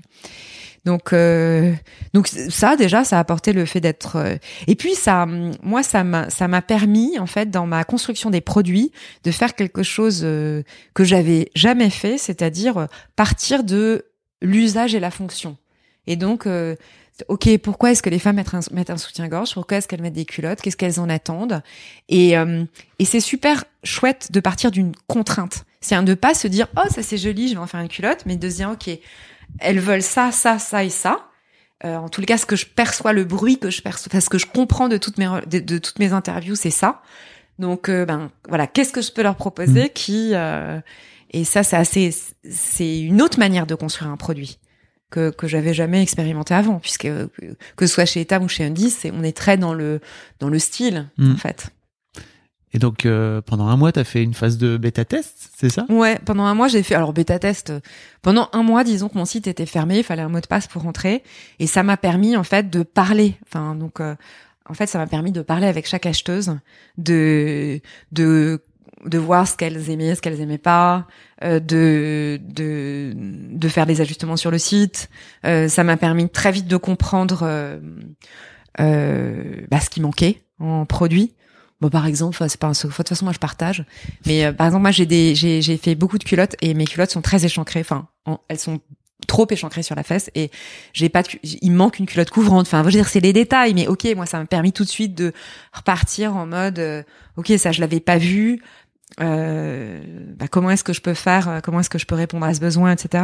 [0.86, 1.74] Donc, euh,
[2.14, 4.18] donc ça déjà, ça a apporté le fait d'être.
[4.18, 4.36] Euh,
[4.68, 8.42] et puis ça, moi, ça m'a, ça m'a permis en fait dans ma construction des
[8.42, 8.92] produits
[9.24, 10.62] de faire quelque chose euh,
[10.94, 14.06] que j'avais jamais fait, c'est-à-dire partir de
[14.42, 15.58] l'usage et la fonction.
[16.06, 16.48] Et donc,
[17.28, 18.36] ok, pourquoi est-ce que les femmes
[18.72, 19.56] mettent un, soutien-gorge?
[19.56, 20.62] Pourquoi est-ce qu'elles mettent des culottes?
[20.62, 21.64] Qu'est-ce qu'elles en attendent?
[22.10, 22.34] Et,
[23.00, 25.66] et c'est super chouette de partir d'une contrainte.
[25.82, 27.88] C'est un de pas se dire oh ça c'est joli, je vais en faire une
[27.88, 29.00] culotte, mais de se dire ok
[29.60, 31.30] elles veulent ça, ça, ça et ça.
[31.84, 34.38] Euh, en tout cas, ce que je perçois, le bruit que je perçois, ce que
[34.38, 37.02] je comprends de toutes mes de, toutes mes interviews, c'est ça.
[37.60, 39.90] Donc, euh, ben voilà, qu'est-ce que je peux leur proposer mm.
[39.90, 40.80] qui euh,
[41.32, 42.16] et ça, c'est assez,
[42.50, 44.58] c'est une autre manière de construire un produit
[45.10, 48.92] que que j'avais jamais expérimenté avant, puisque que ce soit chez Etam ou chez Undis,
[48.92, 50.00] c'est on est très dans le
[50.40, 51.34] dans le style mm.
[51.34, 51.75] en fait.
[52.76, 55.70] Et donc euh, pendant un mois, tu as fait une phase de bêta test, c'est
[55.70, 55.86] ça?
[55.88, 57.70] Ouais, pendant un mois, j'ai fait alors bêta test.
[57.70, 57.80] Euh,
[58.22, 60.68] pendant un mois, disons que mon site était fermé, il fallait un mot de passe
[60.68, 61.24] pour rentrer,
[61.60, 63.38] et ça m'a permis en fait de parler.
[63.48, 64.14] Enfin donc, euh,
[64.68, 66.58] en fait, ça m'a permis de parler avec chaque acheteuse,
[66.98, 67.80] de
[68.12, 68.62] de
[69.06, 71.08] de voir ce qu'elles aimaient, ce qu'elles aimaient pas,
[71.42, 75.10] de de de faire des ajustements sur le site.
[75.44, 77.80] ça m'a permis très vite de comprendre
[78.78, 81.36] bah, ce qui manquait en produit
[81.86, 83.86] Bon, par exemple, c'est pas un de toute façon, moi, je partage.
[84.26, 86.86] Mais euh, par exemple, moi, j'ai des, j'ai, j'ai fait beaucoup de culottes et mes
[86.86, 87.82] culottes sont très échancrées.
[87.82, 88.08] Enfin,
[88.48, 88.82] elles sont
[89.28, 90.50] trop échancrées sur la fesse et
[90.94, 92.66] j'ai pas, il me manque une culotte couvrante.
[92.66, 94.90] Enfin, je veux dire, c'est les détails, mais ok, moi, ça m'a permis tout de
[94.90, 95.32] suite de
[95.74, 97.04] repartir en mode, euh,
[97.38, 98.64] ok, ça, je l'avais pas vu.
[99.22, 100.02] Euh,
[100.36, 102.54] bah, comment est-ce que je peux faire euh, Comment est-ce que je peux répondre à
[102.56, 103.24] ce besoin, etc.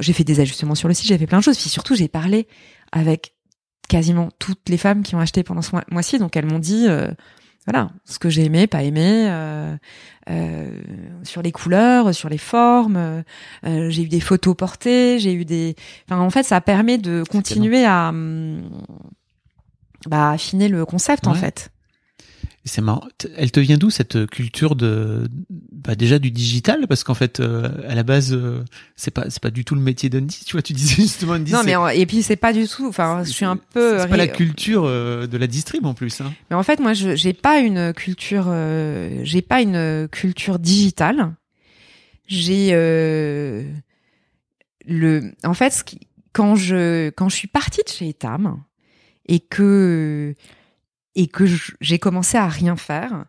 [0.00, 1.56] j'ai fait des ajustements sur le site, j'ai fait plein de choses.
[1.56, 2.46] Puis surtout, j'ai parlé
[2.92, 3.32] avec
[3.88, 6.88] quasiment toutes les femmes qui ont acheté pendant ce mois-ci, donc elles m'ont dit
[7.66, 9.76] voilà, ce que j'ai aimé, pas aimé, euh,
[10.30, 10.70] euh,
[11.24, 12.96] sur les couleurs, sur les formes.
[13.64, 15.74] Euh, j'ai eu des photos portées, j'ai eu des.
[16.08, 18.70] Enfin, en fait, ça permet de continuer à hum,
[20.06, 21.70] bah, affiner le concept en fait.
[22.68, 23.06] C'est marrant.
[23.36, 25.28] Elle te vient d'où cette culture de
[25.72, 26.86] bah déjà du digital?
[26.88, 28.64] Parce qu'en fait euh, à la base euh,
[28.96, 30.42] c'est pas c'est pas du tout le métier d'Andy.
[30.44, 31.52] Tu vois, tu disais justement Andy.
[31.52, 32.86] Non, mais en- et puis c'est pas du tout.
[32.88, 34.00] Enfin, je suis un peu.
[34.00, 36.20] C'est pas la culture euh, de la distrib en plus.
[36.20, 36.34] Hein.
[36.50, 41.34] Mais en fait, moi, je j'ai pas une culture, euh, j'ai pas une culture digitale.
[42.26, 43.62] J'ai euh,
[44.84, 46.00] le, en fait, ce qui,
[46.32, 48.60] quand je quand je suis partie de chez Etam
[49.28, 50.34] et que
[51.16, 51.44] et que
[51.80, 53.24] j'ai commencé à rien faire,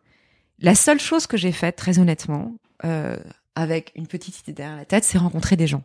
[0.59, 2.53] la seule chose que j'ai faite, très honnêtement,
[2.85, 3.17] euh,
[3.55, 5.83] avec une petite idée derrière la tête, c'est rencontrer des gens.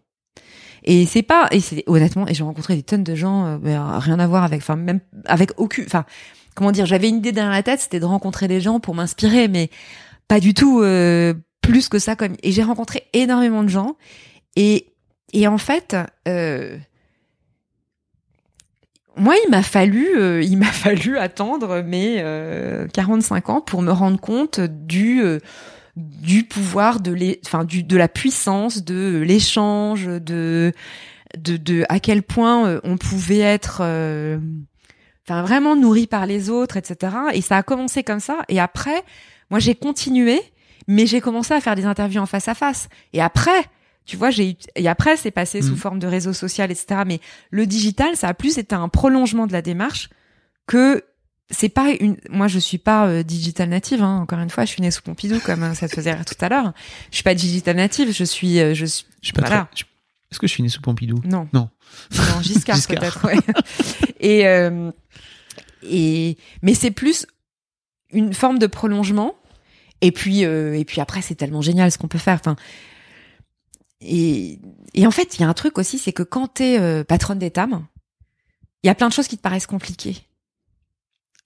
[0.85, 3.79] Et c'est pas, et c'est honnêtement, et j'ai rencontré des tonnes de gens, euh, mais,
[3.79, 6.05] rien à voir avec, enfin même avec aucune, enfin
[6.55, 9.49] comment dire, j'avais une idée derrière la tête, c'était de rencontrer des gens pour m'inspirer,
[9.49, 9.71] mais
[10.27, 12.35] pas du tout euh, plus que ça comme.
[12.43, 13.97] Et j'ai rencontré énormément de gens,
[14.57, 14.93] et
[15.33, 15.97] et en fait,
[16.29, 16.77] euh,
[19.17, 23.93] moi, il m'a fallu, euh, il m'a fallu attendre mes euh, 45 ans pour me
[23.93, 25.39] rendre compte du euh,
[25.97, 30.73] du pouvoir de les, du de la puissance de l'échange, de
[31.39, 34.39] de de à quel point euh, on pouvait être euh,
[35.27, 37.15] enfin vraiment nourri par les autres, etc.
[37.35, 38.39] Et ça a commencé comme ça.
[38.49, 39.03] Et après,
[39.51, 40.41] moi j'ai continué,
[40.89, 42.89] mais j'ai commencé à faire des interviews en face à face.
[43.13, 43.69] Et après,
[44.05, 45.77] tu vois, j'ai eu- et après c'est passé sous Mhm.
[45.77, 47.03] forme de réseau social, etc.
[47.07, 50.11] Mais le digital, ça a plus été un prolongement de la démarche
[50.67, 51.05] que
[51.51, 52.17] c'est pas une.
[52.31, 54.03] Moi, je suis pas euh, digital native.
[54.03, 54.21] Hein.
[54.23, 56.35] Encore une fois, je suis née sous Pompidou, comme euh, ça te faisait rire tout
[56.41, 56.73] à l'heure.
[57.11, 58.11] Je suis pas digital native.
[58.13, 59.05] Je suis, euh, je suis.
[59.21, 59.69] Je suis pas Voilà.
[59.73, 59.85] très-
[60.31, 61.21] Est-ce que je suis né sous Pompidou?
[61.25, 61.47] Non.
[61.53, 61.69] Non.
[62.17, 62.99] Non, Giscard, Giscard.
[63.01, 63.27] peut-être.
[63.27, 63.37] Ouais.
[64.21, 64.91] et euh,
[65.83, 67.27] et mais c'est plus
[68.13, 69.35] une forme de prolongement.
[70.01, 72.35] Et puis euh, et puis après, c'est tellement génial ce qu'on peut faire.
[72.41, 72.57] Enfin.
[74.05, 74.59] Et,
[74.95, 77.39] et en fait, il y a un truc aussi, c'est que quand t'es euh, patronne
[77.39, 77.87] d'étam,
[78.83, 80.17] il y a plein de choses qui te paraissent compliquées.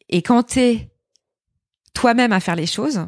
[0.09, 0.91] Et quand t'es
[1.93, 3.07] toi-même à faire les choses,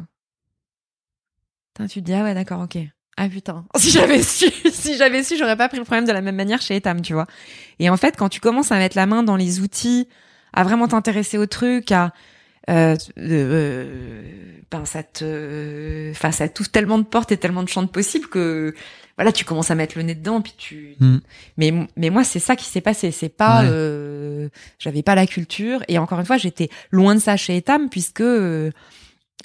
[1.87, 2.77] tu te dis ah ouais d'accord ok
[3.15, 6.21] ah putain si j'avais su si j'avais su j'aurais pas pris le problème de la
[6.21, 7.27] même manière chez Etam tu vois.
[7.79, 10.07] Et en fait quand tu commences à mettre la main dans les outils,
[10.53, 12.13] à vraiment t'intéresser au truc, à
[12.69, 14.21] euh, euh,
[14.69, 18.27] ben ça te, enfin ça t'ouvre tellement de portes et tellement de champs de possibles
[18.27, 18.75] que
[19.19, 20.95] voilà tu commences à mettre le nez dedans puis tu.
[21.01, 21.17] Hmm.
[21.57, 23.67] Mais mais moi c'est ça qui s'est passé, c'est pas, Ouais.
[23.69, 24.47] euh,
[24.79, 28.21] j'avais pas la culture et encore une fois j'étais loin de ça chez Etam puisque
[28.21, 28.71] euh,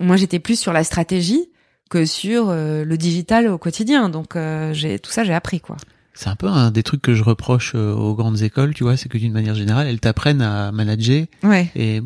[0.00, 1.48] moi j'étais plus sur la stratégie
[1.90, 5.76] que sur euh, le digital au quotidien donc euh, j'ai tout ça j'ai appris quoi.
[6.16, 8.96] C'est un peu un des trucs que je reproche euh, aux grandes écoles, tu vois,
[8.96, 12.00] c'est que d'une manière générale, elles t'apprennent à manager Ouais et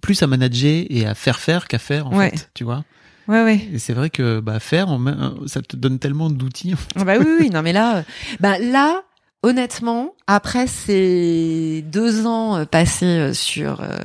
[0.00, 2.30] plus à manager et à faire faire qu'à faire en Ouais.
[2.30, 2.84] fait, tu vois.
[3.28, 3.68] Ouais ouais.
[3.72, 4.88] Et c'est vrai que bah faire,
[5.46, 6.74] ça te donne tellement d'outils.
[6.96, 8.02] Ah bah oui, oui, non mais là, euh,
[8.40, 9.02] bah là,
[9.42, 13.96] honnêtement, après ces deux ans euh, passés euh, sur euh,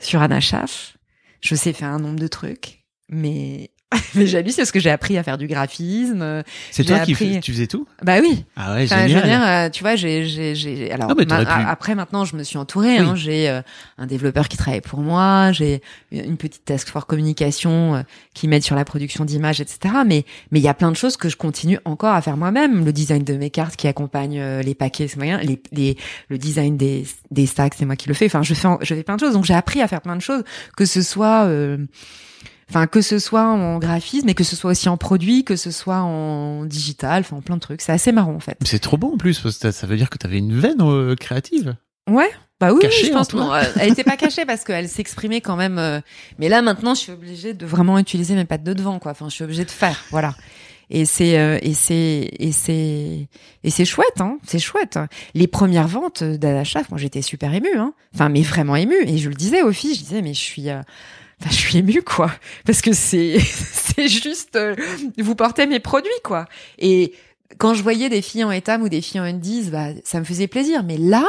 [0.00, 0.96] sur Anachaf,
[1.40, 3.70] je sais faire un nombre de trucs, mais
[4.14, 6.42] mais j'hallucine parce que j'ai appris à faire du graphisme.
[6.70, 7.86] C'est J'ai toi qui appris- tu faisais tout?
[8.02, 8.44] Bah oui.
[8.56, 10.90] Ah ouais, Enfin, je veux dire, euh, tu vois, j'ai, j'ai, j'ai.
[10.92, 11.50] Alors, t'aurais ma- pu.
[11.68, 13.00] après, maintenant, je me suis entourée.
[13.00, 13.06] Oui.
[13.06, 13.62] Hein, j'ai euh,
[13.98, 15.52] un développeur qui travaille pour moi.
[15.52, 15.80] J'ai
[16.12, 18.02] une petite task force communication euh,
[18.34, 19.94] qui m'aide sur la production d'images, etc.
[20.06, 22.84] Mais, mais il y a plein de choses que je continue encore à faire moi-même.
[22.84, 25.38] Le design de mes cartes qui accompagne euh, les paquets, c'est moyen.
[25.38, 25.96] Les, les,
[26.28, 28.26] le design des, des stacks, c'est moi qui le fais.
[28.26, 29.34] Enfin, je fais, en- je fais plein de choses.
[29.34, 30.42] Donc, j'ai appris à faire plein de choses,
[30.76, 31.44] que ce soit.
[32.70, 35.70] Enfin, que ce soit en graphisme, mais que ce soit aussi en produit, que ce
[35.70, 37.80] soit en digital, enfin, en plein de trucs.
[37.82, 38.56] C'est assez marrant, en fait.
[38.64, 41.14] C'est trop bon en plus, parce que ça veut dire que t'avais une veine euh,
[41.14, 41.76] créative.
[42.10, 43.34] Ouais, bah oui, Cachée oui, je en pense.
[43.54, 45.78] euh, elle était pas cachée parce qu'elle s'exprimait quand même.
[45.78, 46.00] euh,
[46.38, 49.12] mais là, maintenant, je suis obligée de vraiment utiliser mes pattes de devant, quoi.
[49.12, 50.34] Enfin, je suis obligée de faire, voilà.
[50.90, 53.28] Et c'est euh, et c'est et c'est
[53.62, 54.38] et c'est chouette, hein.
[54.46, 54.98] C'est chouette.
[55.34, 57.94] Les premières ventes d'Adachaf, moi, j'étais super émue, hein.
[58.14, 59.02] Enfin, mais vraiment émue.
[59.06, 60.68] Et je le disais aux filles, je disais, mais je suis.
[60.68, 60.80] euh,
[61.40, 62.30] Enfin, je suis émue, quoi.
[62.64, 64.74] Parce que c'est, c'est juste, euh,
[65.18, 66.46] vous portez mes produits, quoi.
[66.78, 67.12] Et
[67.58, 70.24] quand je voyais des filles en Etam ou des filles en Undies, bah, ça me
[70.24, 70.82] faisait plaisir.
[70.84, 71.24] Mais là,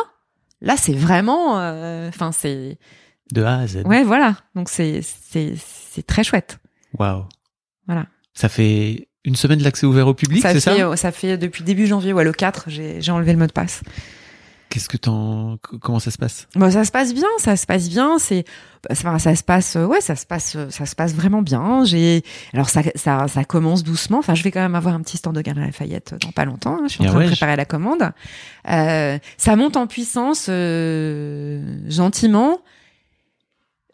[0.61, 2.77] là, c'est vraiment, euh, enfin, c'est,
[3.31, 3.83] De A à Z.
[3.85, 4.37] ouais, voilà.
[4.55, 6.59] Donc c'est, c'est, c'est très chouette.
[6.97, 7.25] Waouh.
[7.87, 8.05] Voilà.
[8.33, 10.89] Ça fait une semaine de l'accès ouvert au public, ça c'est fait, ça?
[10.91, 13.51] euh, ça fait depuis début janvier, ouais, le 4, j'ai, j'ai enlevé le mot de
[13.51, 13.81] passe.
[14.75, 16.49] Qu'est-ce que t'en, c- comment ça se passe?
[16.53, 18.19] Bon, ça se passe bien, ça se passe bien.
[18.19, 18.43] C'est,
[18.89, 21.41] bah, ça, ça se passe, euh, ouais, ça se passe, euh, ça se passe vraiment
[21.41, 21.85] bien.
[21.85, 22.23] J'ai,
[22.53, 24.17] alors ça, ça, ça commence doucement.
[24.19, 26.73] Enfin, je vais quand même avoir un petit stand de Galerie Lafayette dans pas longtemps.
[26.81, 26.87] hein.
[26.87, 28.11] Je suis en Ah train ouais, de préparer la commande.
[28.69, 32.59] Euh, ça monte en puissance euh, gentiment.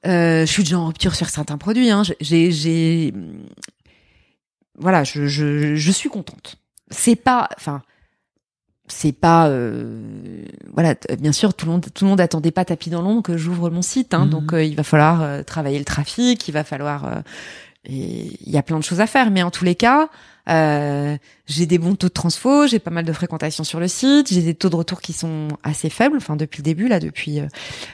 [0.08, 1.92] Euh, je suis déjà en rupture sur certains produits.
[1.92, 2.02] Hein.
[2.20, 3.14] J'ai, j'ai,
[4.80, 6.56] voilà, je, je, je suis contente.
[6.90, 7.84] C'est pas, enfin,
[8.92, 12.66] c'est pas euh, voilà t- bien sûr tout le monde tout le monde attendait pas
[12.66, 14.30] tapis dans l'ombre que j'ouvre mon site hein, Mhm.
[14.30, 17.22] donc euh, il va falloir euh, travailler le trafic il va falloir euh,
[17.86, 19.32] et il y a plein de choses à faire.
[19.32, 20.10] Mais en tous les cas
[20.50, 21.18] euh,
[21.48, 24.42] j'ai des bons taux de transfo j'ai pas mal de fréquentation sur le site j'ai
[24.42, 27.48] des taux de retour qui sont assez faibles enfin depuis le début là depuis euh,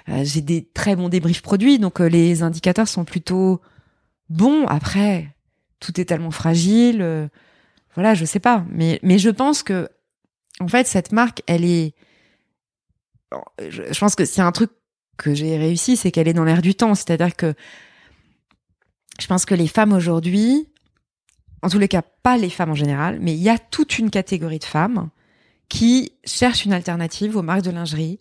[0.09, 1.77] euh, j'ai des très bons débriefs produits.
[1.79, 3.61] Donc euh, les indicateurs sont plutôt
[4.29, 4.65] bons.
[4.67, 5.33] Après
[5.79, 7.27] tout est tellement fragile euh,
[7.95, 8.65] voilà je sais pas.
[8.71, 9.89] Mais mais je pense que
[10.59, 11.93] en fait, cette marque, elle est.
[13.59, 14.71] Je, pense que a un truc
[15.17, 16.95] que j'ai réussi, c'est qu'elle est dans l'air du temps.
[16.95, 17.53] C'est-à-dire que
[19.19, 20.69] je pense que les femmes aujourd'hui,
[21.61, 24.09] en tous les cas, pas les femmes en général, mais il y a toute une
[24.09, 25.09] catégorie de femmes
[25.69, 28.19] qui cherchent une alternative aux marques de lingerie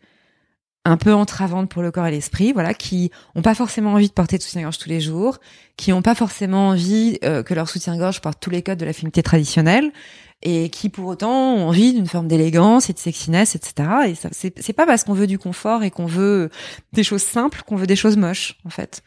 [0.85, 4.13] un peu entravantes pour le corps et l'esprit, voilà, qui ont pas forcément envie de
[4.13, 5.39] porter de soutien-gorge tous les jours,
[5.77, 8.93] qui ont pas forcément envie euh, que leur soutien-gorge porte tous les codes de la
[8.93, 9.91] féminité traditionnelle,
[10.43, 13.89] et qui pour autant ont envie d'une forme d'élégance et de sexiness, etc.
[14.09, 16.51] Et ça, c'est, pas parce qu'on veut du confort et qu'on veut
[16.93, 19.03] des choses simples qu'on veut des choses moches, en fait.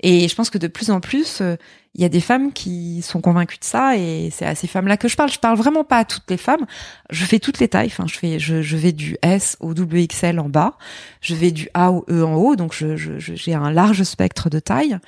[0.00, 1.54] Et je pense que de plus en plus, euh,
[1.94, 4.96] il y a des femmes qui sont convaincues de ça, et c'est à ces femmes-là
[4.96, 5.30] que je parle.
[5.30, 6.66] Je parle vraiment pas à toutes les femmes.
[7.10, 7.86] Je fais toutes les tailles.
[7.86, 10.76] Enfin, je fais, je, je vais du S au XL en bas,
[11.20, 14.02] je vais du A au E en haut, donc je, je, je- j'ai un large
[14.02, 14.98] spectre de taille.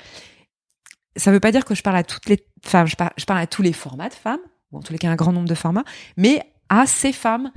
[1.17, 2.87] Ça veut pas dire que je parle à toutes les femmes.
[2.87, 4.41] Je parle, je parle à tous les formats de femmes
[4.73, 5.85] ou en tous les cas un grand nombre de formats,
[6.17, 7.51] mais à ces femmes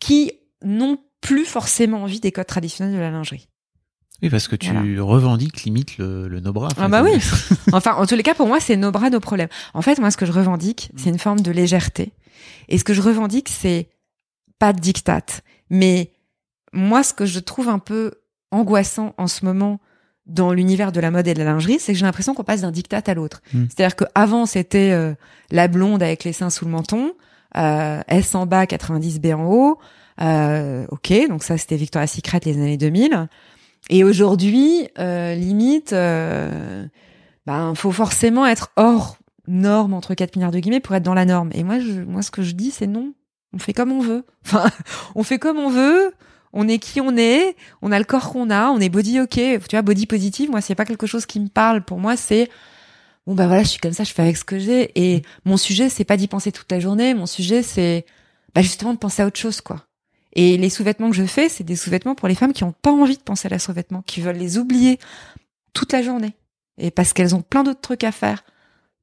[0.00, 3.48] qui n'ont plus forcément envie des codes traditionnels de la lingerie.
[4.22, 5.02] Oui, parce que tu Voilà.
[5.02, 6.68] revendiques limite le, le no bras.
[6.78, 7.12] Ah bah oui.
[7.72, 9.48] Enfin, en tous les cas, pour moi, c'est nos bras, nos problèmes.
[9.74, 12.12] En fait, moi, ce que je revendique, c'est une forme de légèreté.
[12.68, 13.88] Et ce que je revendique, c'est
[14.58, 15.24] pas de diktat.
[15.68, 16.12] Mais
[16.72, 18.12] moi, ce que je trouve un peu
[18.50, 19.80] angoissant en ce moment
[20.26, 22.62] dans l'univers de la mode et de la lingerie, c'est que j'ai l'impression qu'on passe
[22.62, 23.42] d'un diktat à l'autre.
[23.52, 23.64] Mm.
[23.68, 25.14] C'est-à-dire qu'avant, c'était euh,
[25.50, 27.12] la blonde avec les seins sous le menton,
[27.56, 29.78] euh, S en bas, 90B en haut.
[30.20, 33.28] Euh, ok, donc ça, c'était Victoria's Secret les années 2000.
[33.90, 36.86] Et aujourd'hui, euh, limite, euh,
[37.46, 41.26] ben, faut forcément être hors norme entre 4 milliards de guillemets pour être dans la
[41.26, 41.50] norme.
[41.52, 43.12] Et moi, je, moi, ce que je dis, c'est non.
[43.52, 44.24] On fait comme on veut.
[44.46, 44.70] Enfin,
[45.14, 46.14] on fait comme on veut.
[46.54, 47.56] On est qui on est.
[47.82, 48.70] On a le corps qu'on a.
[48.70, 49.34] On est body ok.
[49.34, 50.50] Tu vois, body positive.
[50.50, 51.84] Moi, c'est pas quelque chose qui me parle.
[51.84, 52.48] Pour moi, c'est
[53.26, 54.04] bon, bah voilà, je suis comme ça.
[54.04, 54.92] Je fais avec ce que j'ai.
[54.94, 57.12] Et mon sujet, c'est pas d'y penser toute la journée.
[57.12, 58.06] Mon sujet, c'est
[58.54, 59.84] bah, justement de penser à autre chose, quoi.
[60.34, 62.92] Et les sous-vêtements que je fais, c'est des sous-vêtements pour les femmes qui ont pas
[62.92, 64.98] envie de penser à la sous-vêtements, qui veulent les oublier
[65.72, 66.34] toute la journée.
[66.78, 68.44] Et parce qu'elles ont plein d'autres trucs à faire,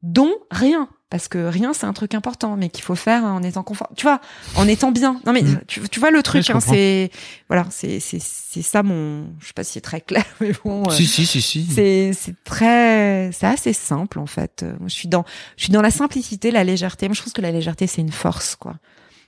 [0.03, 0.89] dont rien.
[1.11, 3.89] Parce que rien, c'est un truc important, mais qu'il faut faire en étant confort.
[3.97, 4.19] Tu vois,
[4.55, 5.19] en étant bien.
[5.25, 5.59] Non, mais Mm.
[5.67, 7.11] tu, tu vois le truc, hein, c'est,
[7.49, 10.83] voilà, c'est, c'est, c'est ça mon, je sais pas si c'est très clair, mais bon.
[10.87, 11.65] euh, Si, si, si, si.
[11.69, 14.63] c'est c'est très c'est assez simple en fait.
[14.79, 15.25] Moi, je suis dans
[15.57, 17.07] je suis dans la simplicité, la légèreté.
[17.09, 18.77] Moi je pense que la légèreté c'est une force quoi.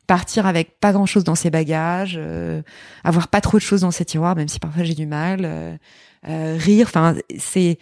[0.07, 2.61] Partir avec pas grand chose dans ses bagages, euh,
[3.03, 5.41] avoir pas trop de choses dans ses tiroirs, même si parfois j'ai du mal.
[5.43, 5.75] euh,
[6.29, 7.77] euh, rire, enfin c'est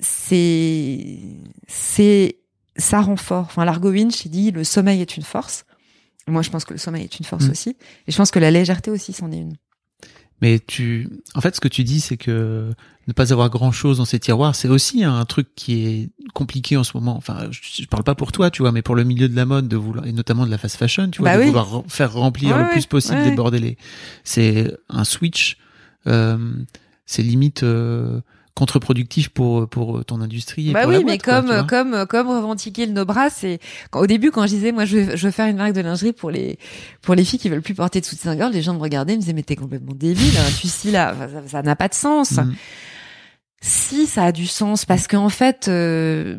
[0.00, 1.18] c'est
[1.66, 2.36] c'est
[2.76, 3.44] ça rend fort.
[3.46, 5.64] Enfin Largo Winch il dit le sommeil est une force.
[6.26, 7.50] Moi je pense que le sommeil est une force Mm.
[7.50, 7.76] aussi.
[8.06, 9.56] Et je pense que la légèreté aussi c'en est une.
[10.42, 12.70] Mais tu, en fait, ce que tu dis, c'est que
[13.06, 16.76] ne pas avoir grand chose dans ses tiroirs, c'est aussi un truc qui est compliqué
[16.76, 17.16] en ce moment.
[17.16, 19.46] Enfin, je, je parle pas pour toi, tu vois, mais pour le milieu de la
[19.46, 21.46] mode, de vouloir, et notamment de la fast fashion, tu vois, Bah de oui.
[21.46, 23.30] vouloir re- faire remplir Ouais, le plus possible ouais.
[23.30, 23.78] des bordélés.
[24.24, 25.56] C'est un switch,
[26.08, 26.36] euh,
[27.06, 28.20] c'est limite euh,
[28.54, 30.70] contre-productif pour pour ton industrie.
[30.70, 33.58] Et Bah pour oui, la mais boîte, comme comme comme revendiquer le no bras, c'est
[33.92, 36.12] au début quand je disais moi je veux, je veux faire une marque de lingerie
[36.12, 36.58] pour les
[37.02, 39.20] pour les filles qui veulent plus porter de soutien-gorge, les gens me regardaient, ils me
[39.20, 41.14] disaient mais t'es complètement débile, hein, tu si là,
[41.46, 42.32] ça n'a pas de sens.
[42.32, 42.54] Mm.
[43.60, 46.36] Si ça a du sens parce qu'en fait euh,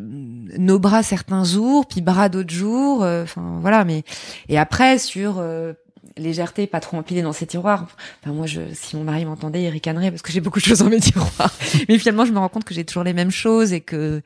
[0.58, 3.84] nos bras certains jours, puis bras d'autres jours, euh, enfin voilà.
[3.84, 4.04] Mais
[4.48, 5.72] et après sur euh,
[6.16, 7.86] légèreté, pas trop empilé dans ses tiroirs.
[8.22, 10.78] Enfin moi, je, si mon mari m'entendait, il ricanerait parce que j'ai beaucoup de choses
[10.78, 11.52] dans mes tiroirs.
[11.88, 14.22] mais finalement, je me rends compte que j'ai toujours les mêmes choses et que.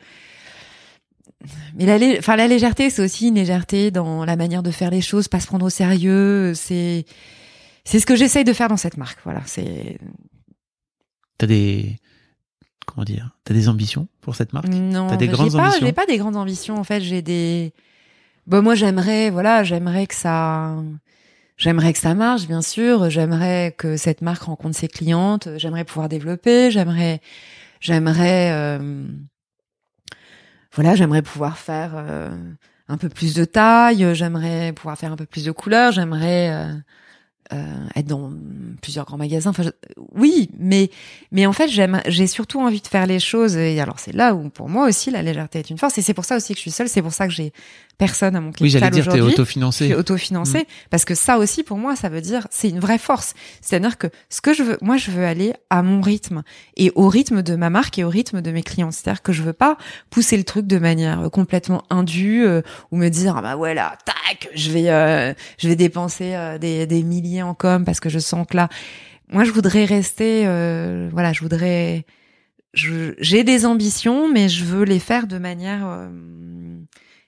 [1.75, 5.01] Mais la, enfin la légèreté, c'est aussi une légèreté dans la manière de faire les
[5.01, 6.53] choses, pas se prendre au sérieux.
[6.55, 7.07] C'est
[7.85, 9.19] c'est ce que j'essaye de faire dans cette marque.
[9.25, 9.99] Voilà, c'est
[11.39, 11.97] T'as des
[12.87, 14.69] comment dire T'as des ambitions pour cette marque?
[14.69, 15.87] Non, T'as des j'ai grandes pas, ambitions?
[15.87, 16.77] J'ai pas des grandes ambitions.
[16.77, 17.73] En fait, j'ai des.
[18.47, 20.75] Bon, moi, j'aimerais, voilà, j'aimerais que ça,
[21.61, 23.11] j'aimerais que ça marche, bien sûr.
[23.11, 25.49] J'aimerais que cette marque rencontre ses clientes.
[25.59, 26.71] J'aimerais pouvoir développer.
[26.73, 27.21] J'aimerais,
[27.81, 29.05] j'aimerais, euh,
[30.75, 32.31] voilà, j'aimerais pouvoir faire euh,
[32.89, 34.15] un peu plus de taille.
[34.15, 35.93] J'aimerais pouvoir faire un peu plus de couleurs.
[35.93, 36.51] J'aimerais.
[36.53, 36.75] euh,
[37.53, 38.33] euh, être dans
[38.81, 39.53] plusieurs grands magasins.
[40.15, 40.91] Oui, mais
[41.33, 43.57] mais en fait, j'aime, j'ai surtout envie de faire les choses.
[43.57, 45.99] Et alors, c'est là où pour moi aussi la légèreté est une force.
[45.99, 46.89] Et c'est pour ça aussi que je suis seule.
[46.89, 47.53] C'est pour ça que j'ai
[48.01, 49.85] personne à mon clientèle Oui, j'allais dire, t'es autofinancé.
[49.85, 52.99] Je suis autofinancée parce que ça aussi pour moi ça veut dire c'est une vraie
[52.99, 53.35] force.
[53.61, 56.43] C'est-à-dire que ce que je veux moi je veux aller à mon rythme
[56.77, 58.91] et au rythme de ma marque et au rythme de mes clients.
[58.91, 59.77] C'est-à-dire que je veux pas
[60.09, 64.49] pousser le truc de manière complètement indue euh, ou me dire ah bah voilà, tac,
[64.55, 68.19] je vais euh, je vais dépenser euh, des des milliers en com parce que je
[68.19, 68.69] sens que là
[69.31, 72.07] moi je voudrais rester euh, voilà, je voudrais
[72.73, 76.09] j'ai des ambitions mais je veux les faire de manière euh,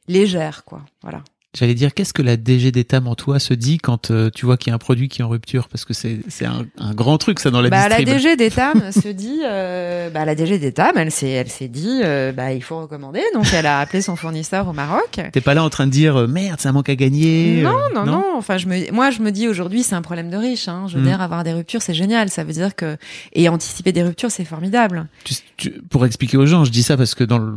[0.09, 0.85] légère quoi.
[1.03, 1.23] Voilà.
[1.55, 4.57] J'allais dire, qu'est-ce que la DG d'État en toi se dit quand euh, tu vois
[4.57, 5.69] qu'il y a un produit qui est en rupture?
[5.69, 8.03] Parce que c'est c'est un, un grand truc, ça, dans la bah, la.
[8.03, 12.33] DG d'Etam se dit, euh, bah, la DG d'Etam, elle s'est, elle s'est dit, euh,
[12.33, 13.21] bah, il faut recommander.
[13.35, 15.21] Donc, elle a appelé son fournisseur au Maroc.
[15.33, 17.61] T'es pas là en train de dire, euh, merde, un manque à gagner.
[17.63, 18.25] Non, euh, non, non.
[18.39, 20.69] Enfin, je me, moi, je me dis aujourd'hui, c'est un problème de riche.
[20.69, 20.87] Hein.
[20.89, 21.07] Je veux Mm.
[21.07, 22.31] dire, avoir des ruptures, c'est génial.
[22.31, 22.97] Ça veut dire que
[23.35, 25.07] et anticiper des ruptures, c'est formidable.
[25.25, 27.53] Tu- tu- pour expliquer aux gens, je dis ça parce que dans le,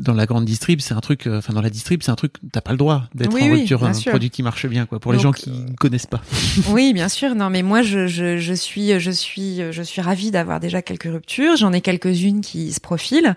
[0.00, 2.32] dans la grande distrib, c'est un truc, euh, enfin dans la distrib, c'est un truc,
[2.50, 4.10] t'as pas le droit d'être Oui, en oui, rupture, bien un sûr.
[4.10, 4.98] produit qui marche bien, quoi.
[5.00, 6.20] Pour les Donc, gens qui ne connaissent pas.
[6.70, 7.34] Oui, bien sûr.
[7.34, 11.04] Non, mais moi, je, je, je suis, je suis, je suis ravie d'avoir déjà quelques
[11.10, 11.56] ruptures.
[11.56, 13.36] J'en ai quelques-unes qui se profilent.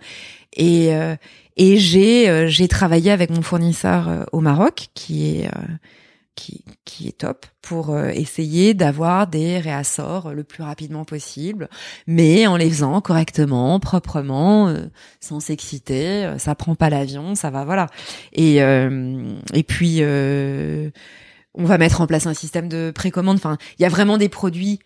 [0.57, 1.15] Et, euh,
[1.57, 5.51] et j'ai, euh, j'ai travaillé avec mon fournisseur euh, au Maroc, qui est, euh,
[6.85, 11.69] qui, est top, pour euh, essayer d'avoir des réassorts le plus rapidement possible,
[12.07, 14.85] mais en les faisant correctement, proprement, euh,
[15.19, 16.25] sans s'exciter.
[16.25, 17.87] euh, Ça prend pas l'avion, ça va, voilà.
[18.33, 20.01] Et, et puis.
[21.53, 23.35] On va mettre en place un système de précommande.
[23.35, 24.79] Enfin, il y a vraiment des produits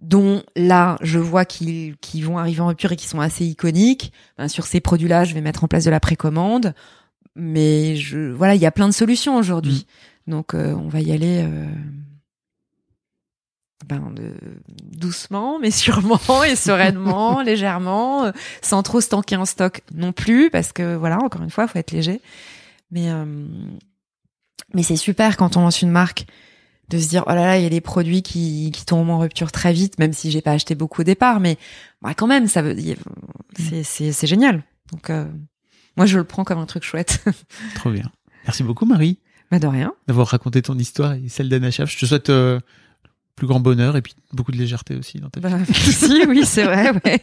[0.00, 4.14] dont là, je vois qu'ils vont arriver en rupture et qui sont assez iconiques.
[4.38, 6.72] Ben, sur ces produits-là, je vais mettre en place de la précommande.
[7.36, 9.86] Mais je, voilà, il y a plein de solutions aujourd'hui.
[10.28, 11.42] Donc, euh, on va y aller.
[11.44, 11.66] euh,
[13.86, 14.34] ben, de-
[14.82, 20.72] doucement, mais sûrement et sereinement, légèrement, euh, sans trop stanker en stock non plus, parce
[20.72, 22.20] que voilà, encore une fois, il faut être léger.
[22.90, 23.24] Mais euh,
[24.74, 26.26] mais c'est super quand on lance une marque
[26.88, 29.18] de se dire oh là là il y a des produits qui, qui tombent en
[29.18, 31.58] rupture très vite même si j'ai pas acheté beaucoup au départ mais
[32.00, 32.96] bah, quand même ça veut dire
[33.58, 35.26] c'est génial donc euh,
[35.98, 37.22] moi je le prends comme un truc chouette
[37.74, 38.10] Trop bien.
[38.44, 39.18] Merci beaucoup, Marie,
[39.50, 41.90] bah de rien d'avoir raconté ton histoire et celle d'Anna Schaaf.
[41.90, 42.60] Je te souhaite euh,
[43.34, 45.46] plus grand bonheur et puis beaucoup de légèreté aussi dans ta vie.
[45.50, 47.22] bah, merci oui c'est vrai ouais.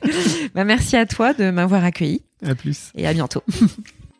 [0.55, 2.91] bah merci à toi de m'avoir accueilli À plus.
[2.95, 3.43] et à bientôt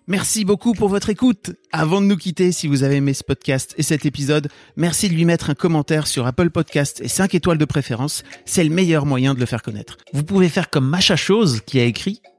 [0.08, 1.53] Merci beaucoup pour votre écoute.
[1.72, 5.16] Avant de nous quitter, si vous avez aimé ce podcast et cet épisode, merci de
[5.16, 8.22] lui mettre un commentaire sur Apple Podcast et 5 étoiles de préférence.
[8.45, 9.97] C'est le meilleur moyen de le faire connaître.
[10.14, 12.22] Vous pouvez faire comme Macha Chose qui a écrit